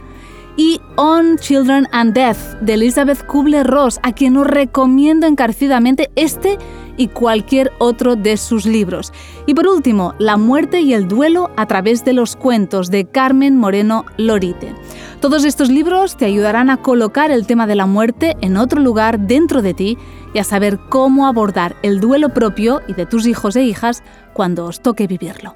y 0.57 0.81
On 0.97 1.37
Children 1.39 1.89
and 1.93 2.15
Death 2.15 2.61
de 2.61 2.75
Elizabeth 2.75 3.27
Kubler-Ross, 3.27 3.99
a 4.03 4.13
quien 4.13 4.37
os 4.37 4.47
recomiendo 4.47 5.27
encarecidamente 5.27 6.11
este 6.15 6.59
y 6.97 7.09
cualquier 7.09 7.73
otro 7.79 8.17
de 8.17 8.37
sus 8.37 8.67
libros. 8.67 9.13
Y 9.47 9.55
por 9.55 9.67
último, 9.67 10.15
La 10.19 10.37
muerte 10.37 10.81
y 10.81 10.95
el 10.95 11.09
duelo 11.09 11.51
a 11.57 11.67
través 11.67 12.05
de 12.05 12.13
los 12.13 12.37
cuentos 12.37 12.91
de 12.91 13.05
Carmen 13.05 13.57
Moreno 13.57 14.05
Lorite. 14.17 14.75
Todos 15.21 15.45
estos 15.45 15.71
libros 15.71 16.17
te 16.17 16.27
ayudarán 16.27 16.71
a 16.71 16.77
colocar 16.77 17.31
el 17.31 17.47
tema 17.47 17.67
de 17.67 17.75
la 17.75 17.87
muerte 17.87 18.37
en 18.41 18.57
otro 18.57 18.81
lugar 18.81 19.21
dentro 19.21 19.63
de 19.63 19.75
ti 19.75 19.99
y 20.35 20.39
a 20.39 20.45
saber 20.45 20.79
cómo 20.89 21.27
abordar 21.27 21.77
el 21.83 22.01
duelo 22.01 22.29
propio 22.29 22.83
y 22.87 22.93
de 22.93 23.07
tus 23.07 23.27
hijos 23.27 23.57
e 23.57 23.65
hijas 23.65 24.03
cuando 24.35 24.67
os 24.67 24.81
toque 24.81 25.07
vivirlo. 25.07 25.55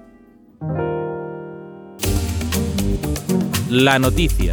La 3.71 3.99
noticia. 3.99 4.53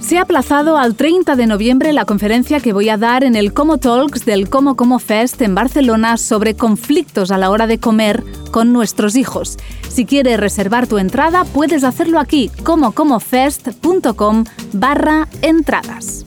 Se 0.00 0.16
ha 0.16 0.22
aplazado 0.22 0.78
al 0.78 0.94
30 0.94 1.36
de 1.36 1.46
noviembre 1.46 1.92
la 1.92 2.06
conferencia 2.06 2.60
que 2.60 2.72
voy 2.72 2.88
a 2.88 2.96
dar 2.96 3.24
en 3.24 3.36
el 3.36 3.52
Como 3.52 3.76
Talks 3.76 4.24
del 4.24 4.48
Como 4.48 4.74
Como 4.74 4.98
Fest 4.98 5.42
en 5.42 5.54
Barcelona 5.54 6.16
sobre 6.16 6.54
conflictos 6.54 7.30
a 7.30 7.36
la 7.36 7.50
hora 7.50 7.66
de 7.66 7.78
comer 7.78 8.24
con 8.50 8.72
nuestros 8.72 9.16
hijos. 9.16 9.58
Si 9.88 10.06
quieres 10.06 10.40
reservar 10.40 10.86
tu 10.86 10.96
entrada, 10.96 11.44
puedes 11.44 11.84
hacerlo 11.84 12.18
aquí, 12.20 12.50
comocomofest.com 12.64 14.44
barra 14.72 15.28
entradas. 15.42 16.24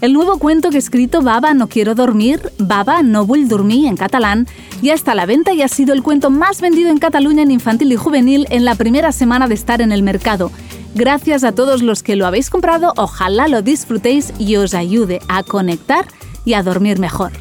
El 0.00 0.12
nuevo 0.12 0.38
cuento 0.38 0.70
que 0.70 0.76
he 0.76 0.78
escrito 0.78 1.20
Baba 1.20 1.52
no 1.52 1.68
quiero 1.68 1.94
dormir, 1.94 2.52
Baba 2.58 3.02
no 3.02 3.26
vull 3.26 3.48
dormir 3.48 3.86
en 3.86 3.96
catalán, 3.96 4.46
ya 4.82 4.94
está 4.94 5.14
la 5.14 5.26
venta 5.26 5.52
y 5.52 5.62
ha 5.62 5.68
sido 5.68 5.94
el 5.94 6.02
cuento 6.02 6.30
más 6.30 6.60
vendido 6.60 6.90
en 6.90 6.98
Cataluña 6.98 7.42
en 7.42 7.50
infantil 7.50 7.92
y 7.92 7.96
juvenil 7.96 8.46
en 8.50 8.64
la 8.64 8.74
primera 8.74 9.12
semana 9.12 9.48
de 9.48 9.54
estar 9.54 9.80
en 9.80 9.92
el 9.92 10.02
mercado. 10.02 10.50
Gracias 10.94 11.44
a 11.44 11.52
todos 11.52 11.82
los 11.82 12.02
que 12.02 12.16
lo 12.16 12.26
habéis 12.26 12.50
comprado, 12.50 12.92
ojalá 12.96 13.48
lo 13.48 13.62
disfrutéis 13.62 14.32
y 14.38 14.56
os 14.56 14.74
ayude 14.74 15.20
a 15.28 15.42
conectar 15.42 16.06
y 16.44 16.54
a 16.54 16.62
dormir 16.62 16.98
mejor. 16.98 17.32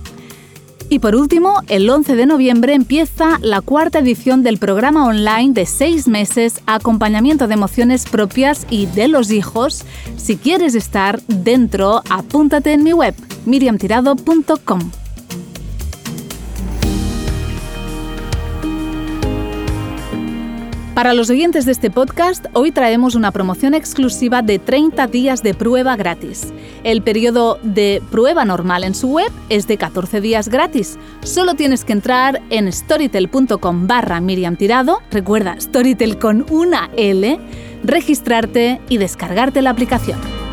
Y 0.89 0.99
por 0.99 1.15
último, 1.15 1.61
el 1.67 1.89
11 1.89 2.15
de 2.15 2.25
noviembre 2.25 2.73
empieza 2.73 3.39
la 3.41 3.61
cuarta 3.61 3.99
edición 3.99 4.43
del 4.43 4.59
programa 4.59 5.05
online 5.05 5.53
de 5.53 5.65
seis 5.65 6.07
meses 6.07 6.61
Acompañamiento 6.67 7.47
de 7.47 7.55
emociones 7.55 8.05
propias 8.05 8.67
y 8.69 8.85
de 8.85 9.07
los 9.07 9.31
hijos. 9.31 9.83
Si 10.17 10.37
quieres 10.37 10.75
estar 10.75 11.21
dentro, 11.23 12.03
apúntate 12.09 12.73
en 12.73 12.83
mi 12.83 12.93
web, 12.93 13.15
miriamtirado.com. 13.45 15.04
Para 20.95 21.13
los 21.13 21.29
oyentes 21.29 21.65
de 21.65 21.73
este 21.73 21.91
podcast, 21.91 22.45
hoy 22.53 22.71
traemos 22.71 23.15
una 23.15 23.31
promoción 23.31 23.73
exclusiva 23.73 24.41
de 24.41 24.59
30 24.59 25.07
días 25.07 25.43
de 25.43 25.53
prueba 25.53 25.97
gratis. 25.97 26.53
El 26.85 27.01
periodo 27.01 27.59
de 27.63 28.01
prueba 28.11 28.45
normal 28.45 28.85
en 28.85 28.95
su 28.95 29.09
web 29.09 29.29
es 29.49 29.67
de 29.67 29.75
14 29.75 30.21
días 30.21 30.47
gratis. 30.47 30.97
Solo 31.21 31.55
tienes 31.55 31.83
que 31.83 31.91
entrar 31.91 32.41
en 32.49 32.71
storytel.com 32.71 33.87
barra 33.87 34.21
Miriam 34.21 34.55
Tirado, 34.55 35.01
recuerda 35.11 35.59
Storytel 35.59 36.17
con 36.17 36.45
una 36.49 36.89
L, 36.95 37.41
registrarte 37.83 38.79
y 38.87 38.97
descargarte 38.97 39.61
la 39.61 39.71
aplicación. 39.71 40.44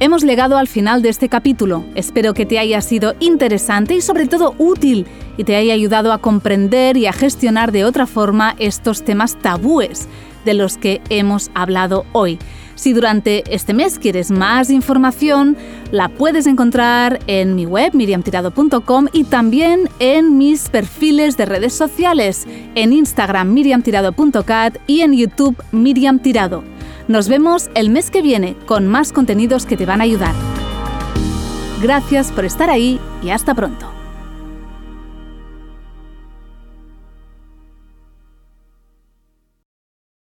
Hemos 0.00 0.22
llegado 0.22 0.58
al 0.58 0.68
final 0.68 1.02
de 1.02 1.08
este 1.08 1.28
capítulo. 1.28 1.84
Espero 1.96 2.32
que 2.32 2.46
te 2.46 2.60
haya 2.60 2.80
sido 2.82 3.16
interesante 3.18 3.94
y 3.96 4.00
sobre 4.00 4.28
todo 4.28 4.54
útil 4.56 5.06
y 5.36 5.42
te 5.42 5.56
haya 5.56 5.74
ayudado 5.74 6.12
a 6.12 6.18
comprender 6.18 6.96
y 6.96 7.06
a 7.06 7.12
gestionar 7.12 7.72
de 7.72 7.84
otra 7.84 8.06
forma 8.06 8.54
estos 8.60 9.02
temas 9.02 9.36
tabúes 9.36 10.06
de 10.44 10.54
los 10.54 10.78
que 10.78 11.00
hemos 11.10 11.50
hablado 11.54 12.06
hoy. 12.12 12.38
Si 12.76 12.92
durante 12.92 13.42
este 13.52 13.74
mes 13.74 13.98
quieres 13.98 14.30
más 14.30 14.70
información, 14.70 15.56
la 15.90 16.08
puedes 16.08 16.46
encontrar 16.46 17.18
en 17.26 17.56
mi 17.56 17.66
web 17.66 17.92
miriamtirado.com 17.92 19.08
y 19.12 19.24
también 19.24 19.88
en 19.98 20.38
mis 20.38 20.68
perfiles 20.68 21.36
de 21.36 21.44
redes 21.44 21.72
sociales, 21.72 22.46
en 22.76 22.92
Instagram 22.92 23.52
miriamtirado.cat 23.52 24.76
y 24.86 25.00
en 25.00 25.14
YouTube 25.14 25.60
Miriam 25.72 26.20
Tirado. 26.20 26.77
Nos 27.08 27.30
vemos 27.30 27.70
el 27.74 27.88
mes 27.88 28.10
que 28.10 28.20
viene 28.20 28.54
con 28.66 28.86
más 28.86 29.14
contenidos 29.14 29.64
que 29.64 29.78
te 29.78 29.86
van 29.86 30.02
a 30.02 30.04
ayudar. 30.04 30.34
Gracias 31.80 32.30
por 32.30 32.44
estar 32.44 32.68
ahí 32.68 33.00
y 33.22 33.30
hasta 33.30 33.54
pronto. 33.54 33.97